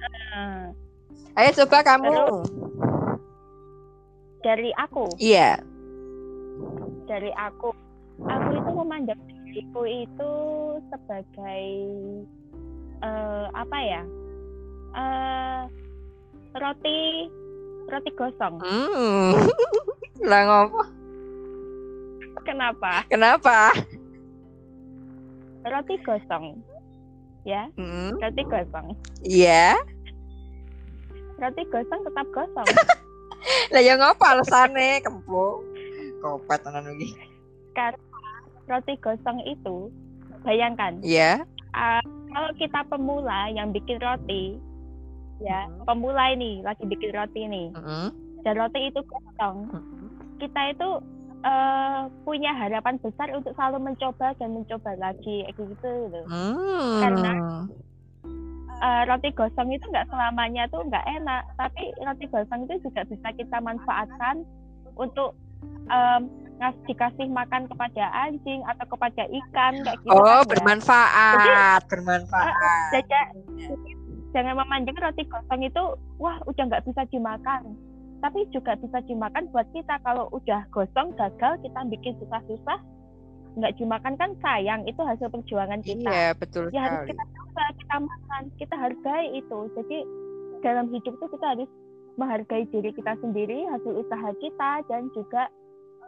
Nah, 0.00 0.72
Ayo 1.36 1.50
coba 1.60 1.84
kamu. 1.84 2.08
Terus? 2.08 2.48
dari 4.40 4.70
aku, 4.78 5.04
Iya. 5.18 5.58
dari 7.10 7.34
aku, 7.34 7.74
aku 8.24 8.48
itu 8.54 8.70
memandang 8.72 9.20
diriku 9.26 9.82
itu 9.84 10.32
sebagai 10.88 11.66
eh, 13.02 13.46
apa 13.52 13.78
ya? 13.80 14.02
Eh, 14.96 15.60
roti 16.56 16.98
roti 17.86 18.10
gosong. 18.16 18.54
Hmm. 18.60 19.32
lah 20.30 20.40
ngopo? 20.46 20.80
Kenapa? 22.46 23.02
Kenapa? 23.10 23.74
Roti 25.66 25.94
gosong. 26.06 26.62
Ya, 27.42 27.66
Hmm. 27.78 28.14
roti 28.18 28.42
gosong. 28.46 28.94
Iya. 29.22 29.74
Roti 31.38 31.62
gosong 31.70 32.00
tetap 32.06 32.26
gosong. 32.30 32.68
Lah 33.72 33.82
ya 33.82 33.94
ngopo 33.94 34.22
alasane 34.26 35.02
kempo? 35.02 35.62
Kopet 36.22 36.62
tenan 36.66 36.90
iki. 36.96 37.14
roti 38.66 38.98
gosong 38.98 39.38
itu 39.46 39.94
bayangkan 40.42 40.98
Iya. 40.98 41.46
uh, 41.70 42.02
kalau 42.36 42.52
kita 42.52 42.80
pemula 42.86 43.48
yang 43.48 43.72
bikin 43.72 43.96
roti 43.96 44.60
ya 45.38 45.64
Hmm. 45.64 45.84
pemula 45.84 46.32
ini 46.32 46.60
lagi 46.60 46.84
bikin 46.84 47.12
roti 47.12 47.48
nih 47.48 47.72
Heeh. 47.72 48.08
dan 48.44 48.54
roti 48.54 48.80
itu 48.86 49.00
gosong 49.02 49.72
kita 50.36 50.60
itu 50.68 50.88
uh, 51.40 52.12
punya 52.22 52.52
harapan 52.52 53.00
besar 53.00 53.32
untuk 53.32 53.56
selalu 53.56 53.88
mencoba 53.88 54.36
dan 54.36 54.52
mencoba 54.52 54.92
lagi 54.96 55.48
kayak 55.48 55.56
gitu 55.56 55.90
loh 56.12 56.24
Hmm. 56.28 57.00
Karena- 57.00 57.64
Uh, 58.76 59.08
roti 59.08 59.32
gosong 59.32 59.72
itu 59.72 59.88
nggak 59.88 60.04
selamanya 60.04 60.68
tuh 60.68 60.84
nggak 60.84 61.00
enak 61.08 61.48
tapi 61.56 61.96
roti 61.96 62.28
gosong 62.28 62.68
itu 62.68 62.84
juga 62.84 63.08
bisa 63.08 63.32
kita 63.32 63.56
manfaatkan 63.56 64.44
untuk 65.00 65.32
um, 65.88 66.28
dikasih 66.88 67.28
makan 67.28 67.68
kepada 67.68 68.04
anjing 68.24 68.64
atau 68.64 68.86
kepada 68.88 69.22
ikan 69.28 69.74
kayak 69.84 69.98
gitu 70.00 70.12
Oh, 70.12 70.24
kan 70.24 70.40
ya. 70.40 70.48
bermanfaat, 70.48 71.80
bermanfaat. 71.92 72.52
Jaja, 72.96 73.20
jangan 74.32 74.54
memandang 74.56 74.96
roti 74.96 75.22
gosong 75.28 75.62
itu 75.62 75.84
wah 76.16 76.40
udah 76.48 76.64
nggak 76.64 76.84
bisa 76.88 77.04
dimakan. 77.12 77.76
Tapi 78.24 78.48
juga 78.48 78.72
bisa 78.80 79.04
dimakan 79.04 79.52
buat 79.52 79.68
kita. 79.76 80.00
Kalau 80.00 80.32
udah 80.32 80.64
gosong 80.72 81.12
gagal 81.20 81.60
kita 81.60 81.80
bikin 81.92 82.16
susah-susah 82.24 82.80
nggak 83.56 83.76
dimakan 83.76 84.16
kan 84.16 84.30
sayang. 84.40 84.80
Itu 84.88 85.04
hasil 85.04 85.28
perjuangan 85.28 85.84
kita. 85.84 86.08
Iya, 86.08 86.32
betul 86.36 86.72
ya 86.72 86.88
harus 86.88 87.12
kita 87.12 87.24
coba 87.36 87.64
kita 87.76 87.96
makan 88.00 88.42
kita 88.56 88.74
hargai 88.74 89.26
itu. 89.36 89.58
Jadi 89.76 89.98
dalam 90.64 90.88
hidup 90.88 91.12
itu 91.20 91.26
kita 91.36 91.46
harus 91.52 91.70
menghargai 92.16 92.64
diri 92.72 92.90
kita 92.96 93.12
sendiri 93.20 93.68
hasil 93.68 93.92
usaha 93.92 94.32
kita 94.40 94.70
dan 94.88 95.12
juga 95.12 95.52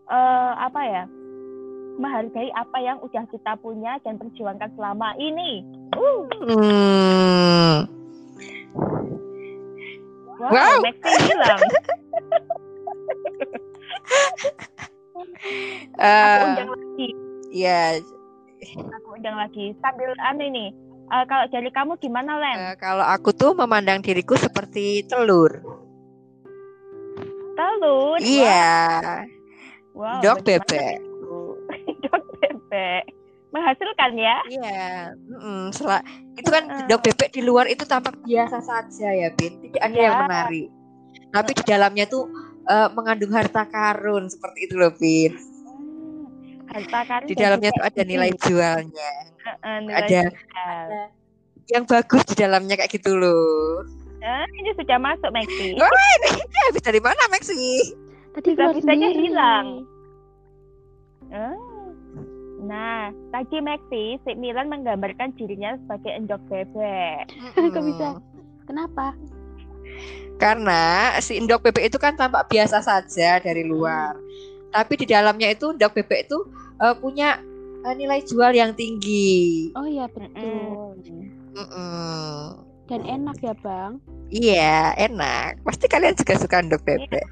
eh, 0.09 0.52
apa 0.56 0.80
ya 0.82 1.04
menghargai 1.98 2.48
apa 2.54 2.78
yang 2.78 2.98
udah 3.00 3.26
kita 3.26 3.59
punya 3.59 3.98
dan 4.00 4.16
perjuangkan 4.16 4.70
selama 4.72 5.18
ini. 5.18 5.66
Uh, 5.92 6.22
Hmm. 6.38 7.74
wow, 10.30 10.46
Wow. 10.46 10.78
Hilang 11.18 11.61
aku 15.98 15.98
Eh, 15.98 16.44
undang 16.46 16.70
lagi. 16.70 17.09
ya, 17.50 17.98
aku 18.94 19.09
undang 19.12 19.36
lagi. 19.36 19.74
Sambil 19.82 20.14
anu 20.20 20.42
ini 20.46 20.70
eh, 21.09 21.24
kalau 21.26 21.44
dari 21.50 21.70
kamu 21.70 21.98
gimana 21.98 22.38
Len? 22.38 22.56
Eh, 22.56 22.74
kalau 22.78 23.02
aku 23.02 23.34
tuh 23.34 23.52
memandang 23.54 23.98
diriku 23.98 24.38
seperti 24.38 25.02
telur. 25.04 25.59
telur? 27.59 28.18
Iya, 28.22 29.02
wow, 29.02 29.38
dok 29.99 30.36
bagaimana 30.38 30.46
bebek. 30.64 30.96
dok 32.01 32.22
bebek 32.32 33.03
menghasilkan 33.49 34.11
ya 34.14 34.36
Iya, 34.46 34.86
mm-mm, 35.16 35.61
sela- 35.70 36.05
itu 36.32 36.46
kan 36.46 36.64
Heeh. 36.64 36.86
dok 36.86 37.01
bebek 37.03 37.28
di 37.30 37.40
luar 37.40 37.66
itu 37.66 37.82
tampak 37.82 38.14
biasa 38.20 38.61
saja 38.61 39.09
ya, 39.11 39.32
Bin. 39.32 39.59
Tidak 39.61 39.80
ada 39.80 39.90
yang 39.90 40.14
Iya. 40.14 40.22
menarik. 40.22 40.68
Tapi 41.28 41.51
di 41.53 41.62
dalamnya 41.62 42.05
tuh 42.05 42.24
eh, 42.64 42.88
mengandung 42.90 43.32
harta 43.32 43.64
karun 43.64 44.26
seperti 44.26 44.59
itu 44.62 44.76
loh 44.76 44.92
Pin 44.92 45.32
harta 46.68 47.01
karun 47.03 47.24
di 47.24 47.34
dalamnya 47.34 47.70
juga 47.70 47.78
tuh 47.78 47.84
ada 47.86 48.03
nilai 48.05 48.30
jualnya 48.38 49.11
eh, 49.59 49.78
nilai 49.80 49.96
ada 49.99 50.20
jual. 50.28 50.88
yang 51.66 51.84
bagus 51.84 52.22
di 52.24 52.34
dalamnya 52.34 52.76
kayak 52.76 52.92
gitu 52.92 53.12
loh 53.14 53.80
Eh, 54.18 54.44
ini 54.53 54.74
sudah 54.74 54.99
masuk 54.99 55.30
Maxi 55.30 55.72
Wah, 55.74 55.88
ini 55.88 56.28
habis 56.66 56.82
dari 56.82 56.99
mana 56.99 57.22
Maxi 57.28 57.57
Tadi 58.37 58.49
keluar 58.55 58.74
bisanya 58.76 59.09
sendiri. 59.12 59.24
hilang. 59.29 59.66
Eh. 61.33 61.57
Nah, 62.59 63.14
tadi 63.31 63.62
Maxi, 63.62 64.18
si 64.26 64.31
Milan 64.35 64.66
menggambarkan 64.66 65.31
dirinya 65.39 65.79
sebagai 65.79 66.11
endok 66.11 66.43
bebek. 66.51 67.31
Kok 67.55 67.85
bisa? 67.87 68.09
Kenapa? 68.66 69.14
Karena 70.43 71.14
si 71.22 71.39
endok 71.39 71.70
bebek 71.70 71.91
itu 71.95 71.99
kan 71.99 72.18
tampak 72.18 72.51
biasa 72.51 72.83
saja 72.83 73.39
dari 73.39 73.62
luar. 73.62 74.18
Tapi 74.74 75.01
di 75.01 75.07
dalamnya 75.07 75.55
itu 75.55 75.70
endok 75.74 76.03
bebek 76.03 76.29
itu 76.29 76.39
eh, 76.83 76.95
punya 76.99 77.39
eh, 77.87 77.95
nilai 77.95 78.20
jual 78.26 78.53
yang 78.55 78.74
tinggi. 78.74 79.70
Oh 79.79 79.87
iya 79.87 80.11
betul. 80.11 80.99
Mm-mm. 81.55 82.59
Dan 82.89 83.03
enak 83.05 83.37
ya 83.43 83.55
bang. 83.62 83.93
Iya, 84.29 84.95
enak. 85.09 85.64
Pasti 85.64 85.87
kalian 85.89 86.14
juga 86.18 86.35
suka 86.37 86.61
endok 86.61 86.85
bebek. 86.85 87.26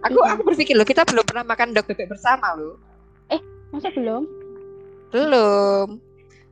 Aku 0.00 0.18
aku 0.24 0.40
berpikir 0.46 0.72
loh, 0.76 0.88
kita 0.88 1.04
belum 1.04 1.24
pernah 1.28 1.44
makan 1.44 1.76
endok 1.76 1.92
bebek 1.92 2.16
bersama 2.16 2.56
loh. 2.56 2.80
Masa 3.70 3.86
belum? 3.94 4.26
Belum. 5.14 6.02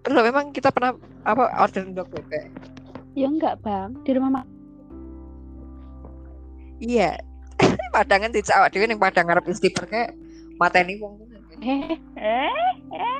Belum 0.06 0.22
memang 0.22 0.54
kita 0.54 0.70
pernah 0.70 0.94
apa 1.26 1.50
order 1.58 1.82
endok 1.82 2.06
bebek. 2.14 2.46
Ya 3.18 3.26
enggak 3.26 3.58
bang. 3.66 3.90
Di 4.06 4.14
rumah 4.14 4.40
mak. 4.40 4.46
Iya. 6.78 7.18
Padangan 7.94 8.30
tidak 8.30 8.54
awak 8.54 8.70
dhewe 8.70 8.86
ning 8.86 9.02
padang 9.02 9.26
ngarep 9.26 9.50
istiper 9.50 9.82
kayak 9.90 10.14
mateni 10.62 10.94
wong. 11.02 11.18
Eh, 11.58 11.98
Eh, 12.14 12.54
eh. 12.94 13.18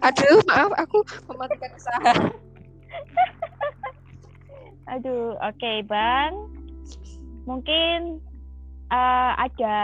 Aduh, 0.00 0.40
maaf 0.48 0.72
aku 0.80 1.04
mematikan 1.28 1.70
usaha. 1.76 2.12
Aduh, 4.96 5.36
oke 5.44 5.72
Bang. 5.84 6.32
Mungkin 7.44 8.24
eh, 8.92 9.32
ada 9.38 9.76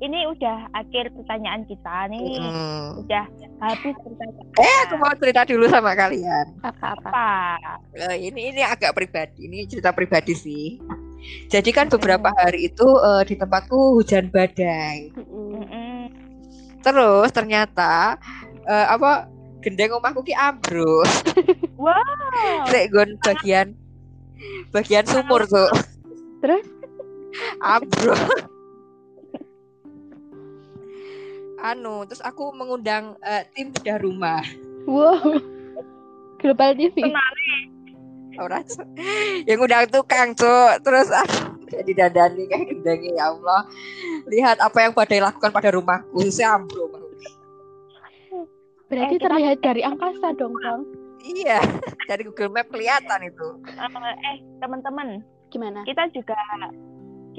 ini 0.00 0.24
udah 0.32 0.72
akhir 0.72 1.12
pertanyaan 1.12 1.68
kita 1.68 2.08
nih. 2.08 2.40
Mm. 2.40 3.04
Udah 3.04 3.24
habis 3.60 3.94
pertanyaan. 4.00 4.48
Eh, 4.56 4.76
aku 4.88 4.94
mau 4.96 5.12
cerita 5.20 5.44
dulu 5.44 5.68
sama 5.68 5.92
kalian. 5.92 6.56
apa-apa. 6.64 7.08
apa? 7.12 7.28
Eh, 7.92 8.32
ini 8.32 8.56
ini 8.56 8.60
agak 8.64 8.96
pribadi, 8.96 9.44
ini 9.44 9.68
cerita 9.68 9.92
pribadi 9.92 10.32
sih. 10.32 10.80
Jadi 11.52 11.68
kan 11.76 11.92
beberapa 11.92 12.32
hari 12.32 12.72
itu 12.72 12.88
eh, 12.88 13.22
di 13.28 13.36
tempatku 13.36 14.00
hujan 14.00 14.32
badai. 14.32 15.12
Terus 16.80 17.28
ternyata 17.36 18.16
eh, 18.64 18.86
apa 18.88 19.28
gendeng 19.60 20.00
omahku 20.00 20.24
ki 20.24 20.32
ambruk. 20.32 21.04
Wow. 21.80 22.68
Lek 22.68 22.92
gon 22.92 23.16
bagian 23.24 23.72
bagian 24.68 25.00
sumur 25.08 25.48
tuh. 25.48 25.72
Terus? 26.44 26.79
Ambruk. 27.60 28.18
anu, 31.62 32.08
terus 32.08 32.20
aku 32.20 32.50
mengundang 32.50 33.14
eh, 33.20 33.44
tim 33.50 33.68
bedah 33.70 33.98
rumah. 33.98 34.40
Wow. 34.84 35.36
Global 36.38 36.72
TV. 36.72 37.04
Tenang. 37.04 37.36
Ora, 38.40 38.64
Cuk. 38.64 38.88
yang 39.44 39.60
undang 39.60 39.84
tukang 39.86 40.32
cuk 40.32 40.80
terus 40.80 41.12
jadi 41.68 41.92
dandani 41.94 42.48
kayak 42.48 42.72
gendengnya 42.72 43.12
ya 43.12 43.24
Allah 43.28 43.68
lihat 44.24 44.56
apa 44.56 44.80
yang 44.80 44.96
badai 44.96 45.20
lakukan 45.20 45.50
pada 45.50 45.68
rumahku 45.68 46.24
saya 46.24 46.56
ambruk 46.56 46.88
Berarti 48.88 48.96
Eh, 49.06 49.18
kita- 49.18 49.28
terlihat 49.28 49.58
dari 49.60 49.82
angkasa 49.84 50.32
dong 50.34 50.56
bang. 50.56 50.80
iya 51.28 51.60
dari 52.08 52.24
Google 52.24 52.48
Map 52.48 52.66
kelihatan 52.66 53.20
itu 53.22 53.60
Eh, 53.68 53.90
eh, 54.24 54.36
teman-teman, 54.56 55.20
Gimana? 55.46 55.84
kita 55.84 56.08
juga 56.08 56.32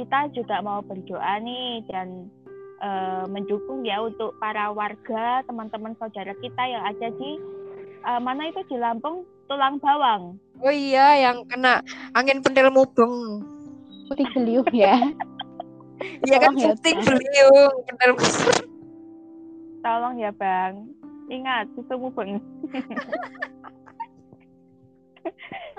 kita 0.01 0.33
juga 0.33 0.65
mau 0.65 0.81
berdoa 0.81 1.37
nih 1.45 1.85
dan 1.85 2.25
eh, 2.81 3.23
mendukung 3.29 3.85
ya 3.85 4.01
untuk 4.01 4.33
para 4.41 4.73
warga 4.73 5.45
teman-teman 5.45 5.93
saudara 6.01 6.33
kita 6.41 6.63
yang 6.65 6.81
ada 6.89 7.07
di 7.13 7.37
eh, 8.01 8.21
mana 8.21 8.49
itu? 8.49 8.65
Di 8.65 8.81
Lampung 8.81 9.21
tulang 9.45 9.77
bawang. 9.77 10.41
Oh 10.57 10.73
iya 10.73 11.29
yang 11.29 11.45
kena 11.45 11.85
angin 12.17 12.41
pentil 12.41 12.73
mubeng. 12.73 13.45
Putih 14.09 14.25
beliung 14.33 14.73
ya. 14.73 14.97
iya 16.27 16.37
kan 16.41 16.57
ya, 16.57 16.73
beliung 16.81 17.85
pentil 17.85 18.17
tolong 19.85 20.17
ya 20.17 20.33
bang. 20.33 20.89
Ingat 21.29 21.69
susu 21.77 21.93
mubeng. 22.01 22.41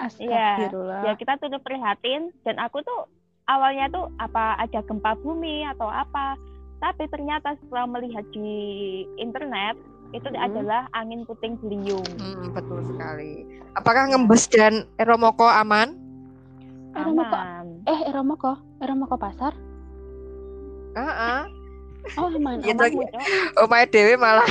Astagfirullah. 0.03 1.03
ya 1.07 1.13
kita 1.15 1.39
turut 1.39 1.63
prihatin 1.63 2.35
dan 2.43 2.59
aku 2.59 2.83
tuh 2.83 3.07
awalnya 3.47 3.87
tuh 3.89 4.07
apa 4.17 4.59
ada 4.59 4.81
gempa 4.83 5.15
bumi 5.19 5.67
atau 5.69 5.87
apa 5.87 6.37
tapi 6.79 7.07
ternyata 7.09 7.55
setelah 7.57 7.87
melihat 7.89 8.27
di 8.31 8.51
internet 9.17 9.79
itu 10.13 10.29
Hmm. 10.29 10.45
adalah 10.45 10.87
angin 10.93 11.25
puting 11.25 11.57
beliung 11.59 12.05
Hmm, 12.15 12.53
betul 12.53 12.85
sekali 12.85 13.43
apakah 13.73 14.11
ngembes 14.11 14.47
dan 14.47 14.85
eromoko 14.97 15.47
aman 15.47 15.97
Eromoko. 16.93 17.33
aman 17.33 17.67
Eh, 17.83 18.01
Eromoko. 18.05 18.53
Eromoko 18.79 19.17
pasar. 19.17 19.57
ah 20.93 21.09
ah. 21.09 21.43
Oh, 22.15 22.29
aman. 22.29 22.61
Iya, 22.61 22.77
aman. 22.77 22.85
lagi. 22.85 22.97
Omamu, 23.01 23.09
Cok. 23.09 23.25
omae 23.65 23.85
dewe 23.89 24.15
malah 24.15 24.51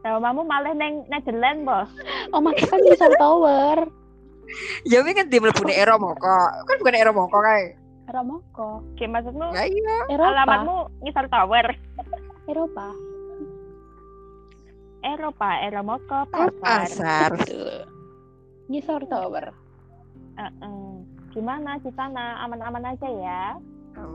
Omamu 0.00 0.42
malah 0.42 0.72
neng 0.72 1.04
Netherlands 1.06 1.60
bos 1.60 1.90
Oh, 2.32 2.40
mas 2.40 2.56
kan 2.56 2.80
misal 2.80 3.12
tower. 3.14 3.84
Ya 4.84 5.02
kan 5.02 5.26
di 5.26 5.38
mlebune 5.38 5.72
eromoko 5.72 6.36
kan 6.62 6.76
bukan 6.78 6.94
eromoko 6.94 7.38
kae 7.40 7.74
Eromoko. 8.06 8.86
Oke, 8.94 9.02
maksudmu 9.04 9.50
ya 9.50 9.66
iya 9.66 9.98
Eropa. 10.06 10.30
alamatmu 10.30 10.76
ngisar 11.02 11.26
tower 11.26 11.66
Eropa. 12.46 12.94
Eropa 15.02 15.48
Eromoko 15.62 16.18
Oh, 16.30 16.46
pasar 16.54 16.86
pasar. 16.86 17.30
Ngisor 18.66 19.02
tower. 19.06 19.50
Heeh. 20.36 20.86
gimana 21.32 21.76
di 21.78 21.92
sana 21.92 22.40
aman-aman 22.40 22.96
aja 22.96 23.08
ya 23.10 23.42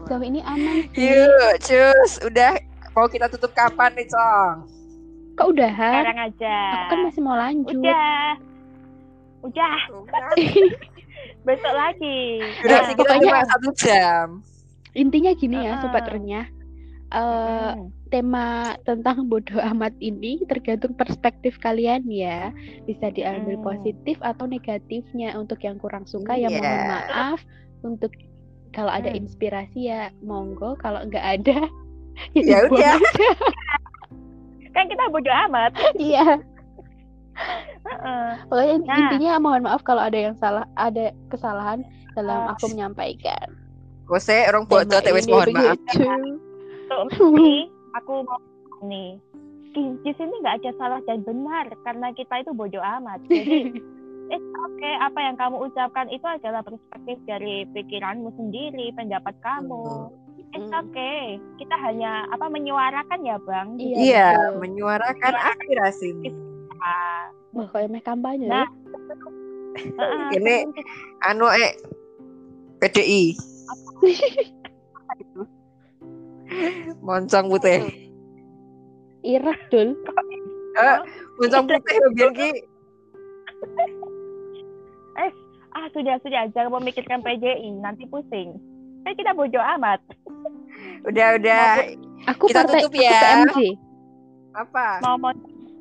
Sejauh 0.08 0.22
ini 0.22 0.42
aman 0.42 0.88
sih. 0.90 1.06
Yuk, 1.12 1.52
cus, 1.60 2.12
udah 2.22 2.54
mau 2.94 3.06
kita 3.06 3.26
tutup 3.28 3.52
kapan 3.52 3.94
nih, 3.94 4.06
Cong? 4.06 4.56
Kok 5.34 5.48
udahan? 5.50 5.94
sekarang 6.00 6.20
aja 6.28 6.58
Aku 6.72 6.86
kan 6.88 7.00
masih 7.06 7.22
mau 7.22 7.34
lanjut. 7.36 7.76
udah 7.76 8.38
udah 9.42 9.76
besok 11.48 11.74
lagi 11.74 12.42
Durasi 12.62 12.68
Nah, 12.68 12.82
kita 12.92 13.02
pokoknya- 13.04 13.26
cuma 13.26 13.42
satu 13.48 13.70
jam. 13.74 14.28
Intinya 14.92 15.32
gini 15.34 15.58
ya, 15.58 15.80
sobat 15.80 16.06
renyah. 16.06 16.48
Eh, 17.12 17.72
Hmm. 17.72 17.92
tema 18.08 18.48
tentang 18.84 19.24
bodoh 19.26 19.60
amat 19.72 19.96
ini 20.00 20.44
tergantung 20.46 20.92
perspektif 20.94 21.56
kalian 21.58 22.04
ya. 22.06 22.52
Bisa 22.84 23.08
diambil 23.10 23.56
Hmm. 23.56 23.66
positif 23.66 24.20
atau 24.20 24.46
negatifnya. 24.46 25.36
Untuk 25.36 25.60
yang 25.60 25.76
kurang 25.76 26.04
suka 26.06 26.36
ya 26.36 26.48
Iya. 26.48 26.60
mohon 26.60 26.84
maaf. 26.88 27.40
Untuk 27.82 28.12
kalau 28.72 28.92
ada 28.92 29.10
Hmm. 29.10 29.20
inspirasi 29.20 29.88
ya 29.88 30.12
monggo. 30.20 30.76
Kalau 30.78 31.04
nggak 31.04 31.26
ada 31.40 31.58
Ya 32.36 32.68
udah. 32.68 32.96
kan 34.72 34.88
kita 34.88 35.04
bodo 35.08 35.32
amat 35.50 35.72
Iya. 35.96 36.40
Pokoknya 38.48 38.76
Nah. 38.82 38.98
intinya 39.12 39.34
mohon 39.38 39.64
maaf 39.64 39.82
kalau 39.82 40.00
ada 40.00 40.16
yang 40.16 40.36
salah, 40.38 40.66
ada 40.76 41.12
kesalahan 41.28 41.82
dalam 42.14 42.46
Ah. 42.46 42.54
aku 42.54 42.70
menyampaikan. 42.70 43.48
Kose 44.06 44.44
orang 44.44 44.68
wis 44.68 45.24
ini 45.24 45.32
mohon 45.32 45.50
maaf. 45.52 45.78
ini 47.22 47.72
aku 47.94 48.14
mau 48.22 48.40
nih 48.84 49.16
di, 49.72 49.82
sini 50.12 50.36
nggak 50.42 50.60
ada 50.60 50.72
salah 50.76 51.00
dan 51.02 51.24
benar 51.24 51.72
karena 51.82 52.12
kita 52.12 52.44
itu 52.44 52.52
bodoh 52.52 52.84
amat 53.00 53.24
jadi 53.24 53.72
it's 54.34 54.50
okay 54.60 54.94
apa 55.00 55.20
yang 55.22 55.36
kamu 55.38 55.64
ucapkan 55.64 56.08
itu 56.08 56.24
adalah 56.24 56.60
perspektif 56.60 57.16
dari 57.24 57.64
pikiranmu 57.70 58.36
sendiri 58.36 58.92
pendapat 58.92 59.32
kamu 59.40 60.12
it's 60.52 60.68
Hmm. 60.68 60.84
okay 60.84 61.40
kita 61.56 61.76
hanya 61.80 62.28
apa 62.28 62.52
menyuarakan 62.52 63.20
ya 63.24 63.40
bang 63.40 63.68
Iya, 63.78 63.96
Iya, 63.96 64.28
betul. 64.28 64.60
menyuarakan 64.60 65.34
aspirasi. 65.38 66.12
Ah, 66.82 67.30
Wah, 67.54 67.68
kayak 67.70 67.90
meh 67.94 68.02
kampanye. 68.02 68.48
Nah. 68.50 68.66
ya. 68.66 68.68
heeh, 70.02 70.30
Ini 70.42 70.56
anu 71.24 71.48
eh 71.48 71.72
PDI. 72.82 73.38
Moncong 77.06 77.48
putih. 77.48 77.80
Irek 79.22 79.60
dul. 79.70 79.94
Eh, 80.76 80.98
moncong 81.40 81.66
putih 81.70 81.96
biar 82.18 82.32
ki. 82.34 82.50
ah 85.72 85.88
sudah 85.96 86.20
sudah 86.20 86.52
jangan 86.52 86.84
memikirkan 86.84 87.24
PJI 87.24 87.80
nanti 87.80 88.04
pusing 88.12 88.60
kan 89.08 89.16
kita 89.16 89.32
bodoh 89.32 89.64
amat 89.80 90.04
Udah 91.02 91.38
udah. 91.42 91.82
Aku 92.30 92.46
Kita 92.46 92.62
partai 92.62 92.86
tutup 92.86 92.94
ya. 93.02 93.18
PMJ. 93.18 93.58
Apa? 94.54 95.02
mau 95.02 95.18
mau 95.18 95.34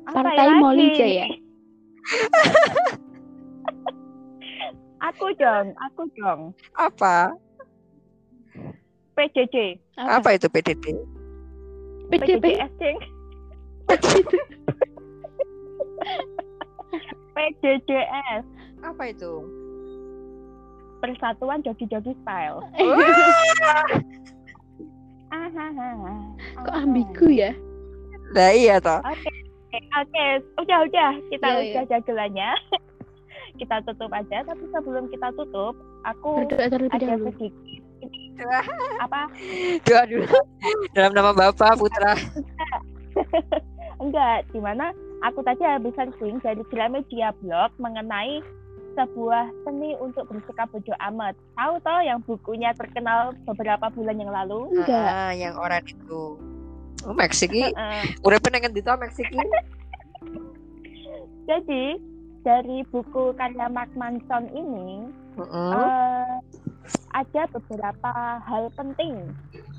Partai 0.09 0.47
Moli 0.57 0.87
Jaya. 0.97 1.25
Aku 5.01 5.33
dong, 5.33 5.73
aku 5.81 6.05
dong. 6.13 6.53
Apa? 6.77 7.33
PJJ. 9.17 9.81
Apa 9.97 10.37
itu 10.37 10.45
PDD? 10.45 10.93
PDP. 12.13 12.61
PJJS. 12.61 12.71
Cing. 12.77 12.97
PJJS. 17.33 18.45
Apa 18.93 19.03
itu? 19.09 19.33
Persatuan 21.01 21.65
Jogi-Jogi 21.65 22.13
Style. 22.21 22.61
Kok 26.61 26.75
ambigu 26.77 27.27
ya? 27.33 27.51
Nah 28.37 28.53
iya 28.53 28.77
toh. 28.77 29.01
Oke, 29.01 29.33
oke, 29.73 30.25
udah 30.59 30.77
udah 30.87 31.11
kita 31.31 31.47
Iya, 31.47 31.59
udah 31.63 31.83
jagelannya. 31.87 32.51
kita 33.59 33.75
tutup 33.85 34.09
aja, 34.09 34.41
tapi 34.47 34.63
sebelum 34.71 35.05
kita 35.11 35.29
tutup, 35.37 35.75
aku 36.03 36.45
Berdoa 36.45 36.65
terlebih 36.71 36.97
ada 36.97 37.05
dahulu. 37.13 37.29
sedikit 37.35 37.53
apa? 39.05 39.21
Doa 39.85 40.03
dulu. 40.09 40.25
Dalam 40.97 41.13
nama 41.13 41.31
Bapak, 41.35 41.77
Putra. 41.77 42.17
Enggak, 44.01 44.49
di 44.49 44.57
mana 44.57 44.89
aku 45.21 45.45
tadi 45.45 45.61
habis 45.61 45.93
searching 45.93 46.41
dari 46.41 46.65
Gramedia 46.73 47.29
Blog 47.37 47.69
mengenai 47.77 48.41
sebuah 48.97 49.47
seni 49.63 49.93
untuk 50.01 50.25
bersikap 50.27 50.67
bojo 50.73 50.91
amat. 51.13 51.37
Tahu 51.55 51.73
toh 51.85 52.01
yang 52.01 52.19
bukunya 52.25 52.73
terkenal 52.73 53.31
beberapa 53.45 53.87
bulan 53.93 54.17
yang 54.17 54.33
lalu? 54.33 54.73
Enggak. 54.73 55.05
Ah, 55.05 55.31
yang 55.37 55.53
orang 55.55 55.85
itu. 55.85 56.41
Oh, 57.05 57.13
Meksiki. 57.13 57.69
Udah 58.21 58.39
pengen 58.41 58.73
di 58.73 58.81
Meksiki. 58.83 59.37
Jadi 61.49 61.83
dari 62.41 62.81
buku 62.89 63.33
karya 63.37 63.69
Mark 63.69 63.93
Manson 63.93 64.49
ini 64.53 65.09
Heeh. 65.37 65.73
eh, 65.77 66.35
ada 67.13 67.43
beberapa 67.53 68.11
hal 68.41 68.73
penting 68.73 69.29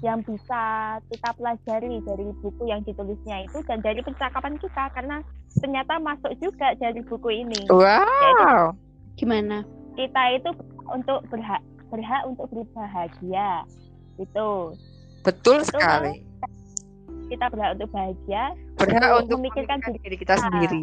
yang 0.02 0.22
bisa 0.26 0.62
kita 1.10 1.30
pelajari 1.38 2.02
dari 2.02 2.26
buku 2.42 2.62
yang 2.66 2.82
ditulisnya 2.82 3.46
itu 3.46 3.62
dan 3.66 3.78
dari 3.82 4.02
percakapan 4.02 4.58
kita 4.58 4.90
karena 4.94 5.22
ternyata 5.58 5.98
masuk 6.02 6.34
juga 6.42 6.74
dari 6.78 7.00
buku 7.06 7.46
ini. 7.46 7.62
Wow. 7.70 8.74
Gimana? 9.16 9.62
Kita 9.94 10.22
itu 10.34 10.50
untuk 10.90 11.22
berhak 11.30 11.62
berhak 11.92 12.22
untuk 12.26 12.50
berbahagia. 12.50 13.62
Itu. 14.18 14.74
Betul 15.22 15.62
Betul, 15.62 15.64
sekali. 15.68 16.32
Kita 17.33 17.49
berhak 17.49 17.80
untuk 17.80 17.89
bahagia. 17.97 18.45
Berhak 18.76 19.01
Untuk 19.01 19.20
untuk 19.24 19.37
memikirkan 19.41 19.80
memikirkan 19.80 19.91
diri 19.97 20.05
diri 20.05 20.16
kita 20.20 20.35
kita. 20.37 20.45
sendiri. 20.45 20.83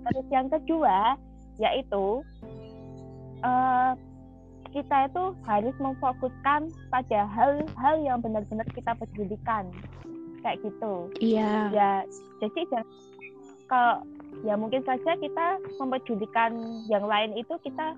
Terus 0.00 0.26
yang 0.32 0.46
kedua 0.48 0.96
yaitu 1.60 2.04
eh, 3.44 3.92
kita 4.74 4.96
itu 5.06 5.24
harus 5.46 5.76
memfokuskan 5.78 6.60
pada 6.90 7.20
hal-hal 7.30 7.94
yang 8.02 8.18
benar-benar 8.18 8.66
kita 8.74 8.90
pedulikan 8.98 9.70
kayak 10.42 10.60
gitu. 10.66 11.08
Iya. 11.22 11.72
ya 11.72 11.90
jadi 12.42 12.60
jangan 12.68 12.86
kalau 13.64 13.94
ya 14.44 14.54
mungkin 14.60 14.84
saja 14.84 15.16
kita 15.16 15.46
mempedulikan 15.80 16.52
yang 16.90 17.06
lain 17.06 17.32
itu 17.38 17.54
kita 17.62 17.96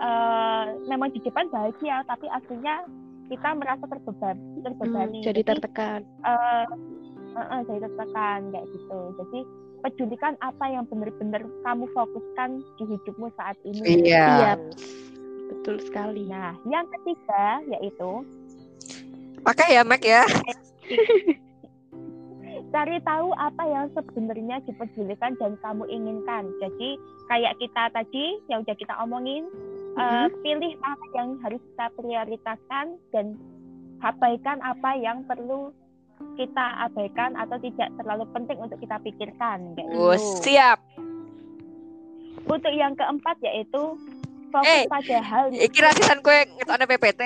eh, 0.00 0.64
memang 0.86 1.10
di 1.12 1.20
depan 1.20 1.50
bahagia 1.50 2.06
tapi 2.06 2.30
aslinya 2.30 2.86
kita 3.26 3.48
merasa 3.52 3.84
terbeban 3.84 4.36
Hmm, 4.36 4.62
terbebani 4.62 5.20
jadi 5.22 5.40
tertekan. 5.42 6.00
eh, 6.22 6.66
eh, 7.32 7.46
eh, 7.50 7.60
jadi 7.64 7.78
tertekan 7.82 8.40
kayak 8.50 8.66
gitu 8.70 9.00
jadi 9.16 9.38
pedulikan 9.80 10.34
apa 10.40 10.64
yang 10.66 10.84
benar-benar 10.84 11.42
kamu 11.62 11.84
fokuskan 11.90 12.50
di 12.74 12.84
hidupmu 12.86 13.28
saat 13.34 13.56
ini 13.62 14.00
Iya. 14.02 14.24
Iya. 14.24 14.52
Betul 15.46 15.76
sekali. 15.78 16.24
nah 16.24 16.56
yang 16.64 16.84
ketiga 16.90 17.44
yaitu 17.70 18.24
Pakai 19.42 19.76
ya, 19.76 19.84
Mac 19.84 20.00
ya. 20.00 20.24
cari 22.72 22.98
tahu 23.00 23.30
apa 23.36 23.62
yang 23.62 23.86
sebenarnya 23.92 24.58
dipedulikan 24.64 25.38
dan 25.38 25.54
kamu 25.60 25.84
inginkan. 25.86 26.50
Jadi 26.58 26.98
kayak 27.28 27.54
kita 27.56 27.92
tadi 27.92 28.40
yang 28.48 28.64
udah 28.64 28.72
kita 28.72 28.94
omongin, 28.98 29.46
eh, 29.94 30.26
pilih 30.40 30.72
apa 30.80 31.06
yang 31.12 31.28
harus 31.40 31.62
kita 31.64 31.86
prioritaskan 31.94 32.86
dan 33.10 33.26
abaikan 34.00 34.58
apa 34.60 34.90
yang 34.94 35.24
perlu 35.24 35.70
kita 36.34 36.64
abaikan 36.80 37.34
atau 37.34 37.58
tidak 37.58 37.90
terlalu 37.94 38.24
penting 38.30 38.58
untuk 38.58 38.78
kita 38.78 38.96
pikirkan. 39.00 39.74
Kayak 39.74 39.88
Oh, 39.92 40.12
gitu. 40.12 40.40
siap. 40.40 40.78
Untuk 42.44 42.70
yang 42.70 42.92
keempat 42.92 43.40
yaitu 43.40 43.96
fokus 44.50 44.68
Eh, 44.68 44.86
pada 44.86 45.18
hal 45.20 45.44
Iki 45.50 45.78
rasisan 45.80 46.18
kue 46.20 46.38
ngetokne 46.52 46.84
PPT. 46.86 47.22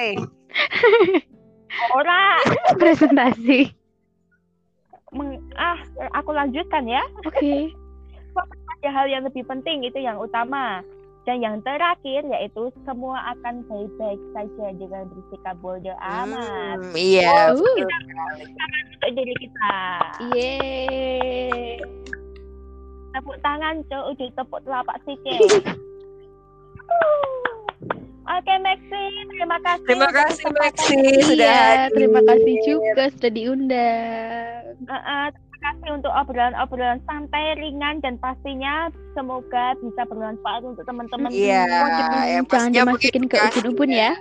ora 1.91 2.41
Presentasi. 2.81 3.75
meng- 5.11 5.41
ah 5.55 5.77
aku 6.15 6.31
lanjutkan 6.31 6.85
ya. 6.85 7.01
Oke. 7.23 7.73
ada 8.79 8.89
hal 8.89 9.07
yang 9.07 9.25
lebih 9.25 9.43
penting 9.43 9.83
itu 9.83 9.99
yang 9.99 10.17
utama 10.17 10.85
dan 11.29 11.45
yang 11.45 11.61
terakhir 11.61 12.25
yaitu 12.25 12.73
semua 12.83 13.21
akan 13.37 13.61
baik-baik 13.69 14.17
saja 14.33 14.67
dengan 14.73 15.05
bersikap 15.07 15.61
bodoh 15.61 15.93
amat 16.01 16.81
Hmm, 16.81 16.97
iya. 16.97 17.53
Uh. 17.53 17.61
untuk 17.61 19.11
diri 19.13 19.35
kita 19.37 19.77
Yeay. 20.33 21.77
tepuk 23.13 23.37
tangan 23.39 23.85
cok 23.85 24.05
udah 24.09 24.29
tepuk 24.33 24.61
telapak 24.65 24.97
sikit 25.05 25.41
Oke 28.29 28.55
Maxi, 28.61 29.05
terima 29.33 29.57
kasih. 29.65 29.89
Terima 29.89 30.11
kasih 30.13 30.47
Maxi 30.53 31.01
sudah 31.25 31.49
Iya, 31.49 31.65
hadir. 31.65 31.93
terima 31.97 32.21
kasih 32.21 32.55
juga 32.61 33.03
sudah 33.09 33.31
diundang. 33.33 34.63
Eh, 34.85 35.27
terima 35.33 35.48
kasih 35.59 35.91
untuk 35.91 36.13
obrolan-obrolan 36.15 37.03
santai, 37.03 37.59
ringan, 37.59 37.99
dan 37.99 38.15
pastinya 38.19 38.89
semoga 39.13 39.75
bisa 39.79 40.07
bermanfaat 40.07 40.63
untuk 40.63 40.87
teman-teman 40.87 41.31
Iya, 41.31 41.67
ya, 41.67 41.67
Jangan 41.67 42.47
maksudnya 42.47 42.83
dimasukin 42.87 43.25
ke 43.27 43.37
mengedukasi. 43.37 43.57
ubun-ubun 43.59 43.91
ya. 43.91 44.13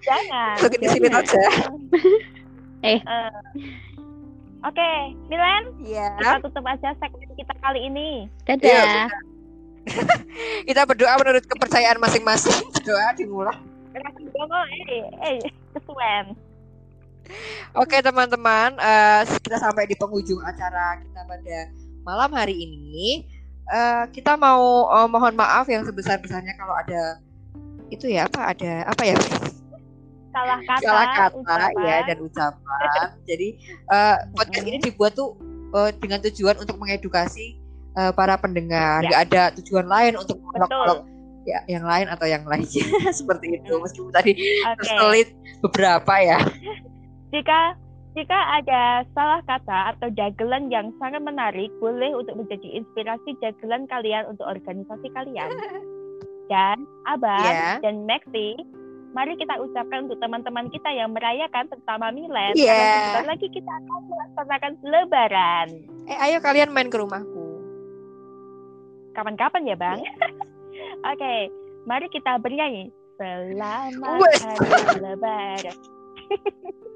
Jangan. 0.00 0.54
Masukin 0.54 0.80
di 0.80 0.88
sini 0.88 1.08
aja. 1.10 1.42
Eh. 2.84 3.00
Oke, 4.62 4.90
Milan, 5.26 5.64
Iya. 5.82 6.06
kita 6.22 6.38
tutup 6.46 6.62
aja 6.62 6.94
segmen 7.02 7.26
kita 7.34 7.54
kali 7.58 7.80
ini. 7.82 8.30
Dadah. 8.46 8.62
Iya, 8.62 9.06
Kita 10.68 10.82
berdoa 10.86 11.14
menurut 11.18 11.42
kepercayaan 11.46 11.98
masing-masing. 11.98 12.62
Doa 12.86 13.10
dimulai. 13.14 13.58
Kasih 13.90 14.28
dong, 14.30 14.52
eh, 14.86 15.02
eh, 15.24 15.36
kesuwen. 15.74 16.36
Oke 17.76 18.00
teman-teman, 18.00 18.76
eh, 18.78 19.22
kita 19.42 19.58
sampai 19.60 19.84
di 19.84 19.94
penghujung 19.98 20.40
acara 20.40 21.00
kita 21.02 21.20
pada 21.26 21.58
malam 22.06 22.30
hari 22.32 22.54
ini. 22.56 23.26
Eh, 23.66 24.04
kita 24.14 24.38
mau 24.38 24.86
eh, 24.94 25.08
mohon 25.10 25.34
maaf 25.34 25.66
yang 25.66 25.82
sebesar-besarnya 25.82 26.54
kalau 26.54 26.74
ada 26.74 27.18
itu 27.90 28.10
ya 28.10 28.26
apa 28.26 28.50
ada 28.50 28.72
apa 28.90 29.02
ya 29.06 29.16
Salah 30.36 30.60
kata, 30.68 30.84
salah 30.84 31.06
kata 31.16 31.36
ucapan. 31.40 31.86
ya 31.88 31.96
dan 32.04 32.18
ucapan. 32.20 33.08
Jadi 33.30 33.48
eh, 33.88 34.16
podcast 34.36 34.66
ini 34.68 34.78
dibuat 34.84 35.16
tuh 35.16 35.32
eh, 35.72 35.90
dengan 35.96 36.20
tujuan 36.28 36.56
untuk 36.60 36.76
mengedukasi 36.76 37.56
eh, 37.96 38.12
para 38.12 38.36
pendengar. 38.36 39.00
Ya. 39.00 39.08
Nggak 39.08 39.22
ada 39.32 39.42
tujuan 39.62 39.88
lain 39.88 40.20
untuk 40.20 40.36
mengolok-olok 40.44 41.08
ya 41.46 41.62
yang 41.70 41.86
lain 41.86 42.10
atau 42.10 42.26
yang 42.28 42.44
lainnya 42.44 42.84
seperti 43.18 43.56
itu. 43.56 43.72
Meskipun 43.80 44.12
tadi 44.12 44.36
Oke. 44.36 44.76
terselit 44.84 45.28
beberapa 45.64 46.14
ya. 46.20 46.38
Jika 47.34 47.74
jika 48.16 48.38
ada 48.56 49.04
salah 49.12 49.44
kata 49.44 49.92
atau 49.92 50.08
dagelan 50.08 50.72
yang 50.72 50.88
sangat 50.96 51.20
menarik, 51.20 51.68
boleh 51.84 52.16
untuk 52.16 52.32
menjadi 52.32 52.80
inspirasi 52.80 53.36
dagelan 53.44 53.84
kalian 53.86 54.24
untuk 54.24 54.48
organisasi 54.48 55.12
kalian. 55.12 55.52
Dan 56.50 56.86
Abang 57.10 57.42
Iya. 57.42 57.82
dan 57.82 58.06
Maxi, 58.06 58.54
mari 59.10 59.34
kita 59.34 59.58
ucapkan 59.58 60.06
untuk 60.06 60.22
teman-teman 60.22 60.70
kita 60.70 60.94
yang 60.94 61.10
merayakan, 61.10 61.66
terutama 61.66 62.14
Milen, 62.14 62.54
karena 62.54 62.86
sebentar 62.86 63.26
lagi 63.34 63.46
kita 63.50 63.66
akan 63.66 64.00
melaksanakan 64.06 64.72
Lebaran. 64.86 65.68
Eh 66.06 66.14
ayo 66.22 66.38
kalian 66.38 66.70
main 66.70 66.86
ke 66.86 67.02
rumahku. 67.02 67.58
Kapan-kapan 69.18 69.66
ya, 69.66 69.74
Bang? 69.74 70.06
Oke, 71.10 71.50
mari 71.82 72.06
kita 72.14 72.38
bernyanyi. 72.38 72.94
Selamat. 73.18 73.90
Hari 74.38 75.02
Lebaran. 75.02 75.76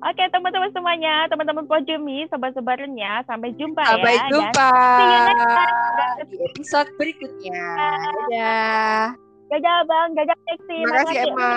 Oke, 0.00 0.22
teman-teman 0.32 0.70
semuanya, 0.72 1.28
teman-teman 1.28 1.64
Pojumi, 1.68 2.24
sobat-sobarannya, 2.28 3.24
sampai 3.24 3.52
jumpa 3.56 3.84
Sampai 3.84 4.16
ya. 4.16 4.22
Dan 4.22 4.30
jumpa 4.32 4.68
time. 4.70 6.24
di 6.30 6.36
episode 6.52 6.90
berikutnya. 7.00 7.62
Dadah. 7.76 9.02
Dadah, 9.50 9.78
Bang. 9.88 10.08
Dadah, 10.14 10.38
Lexi. 10.46 10.78
Terima 10.78 10.94
kasih. 11.04 11.16
Emma. 11.32 11.54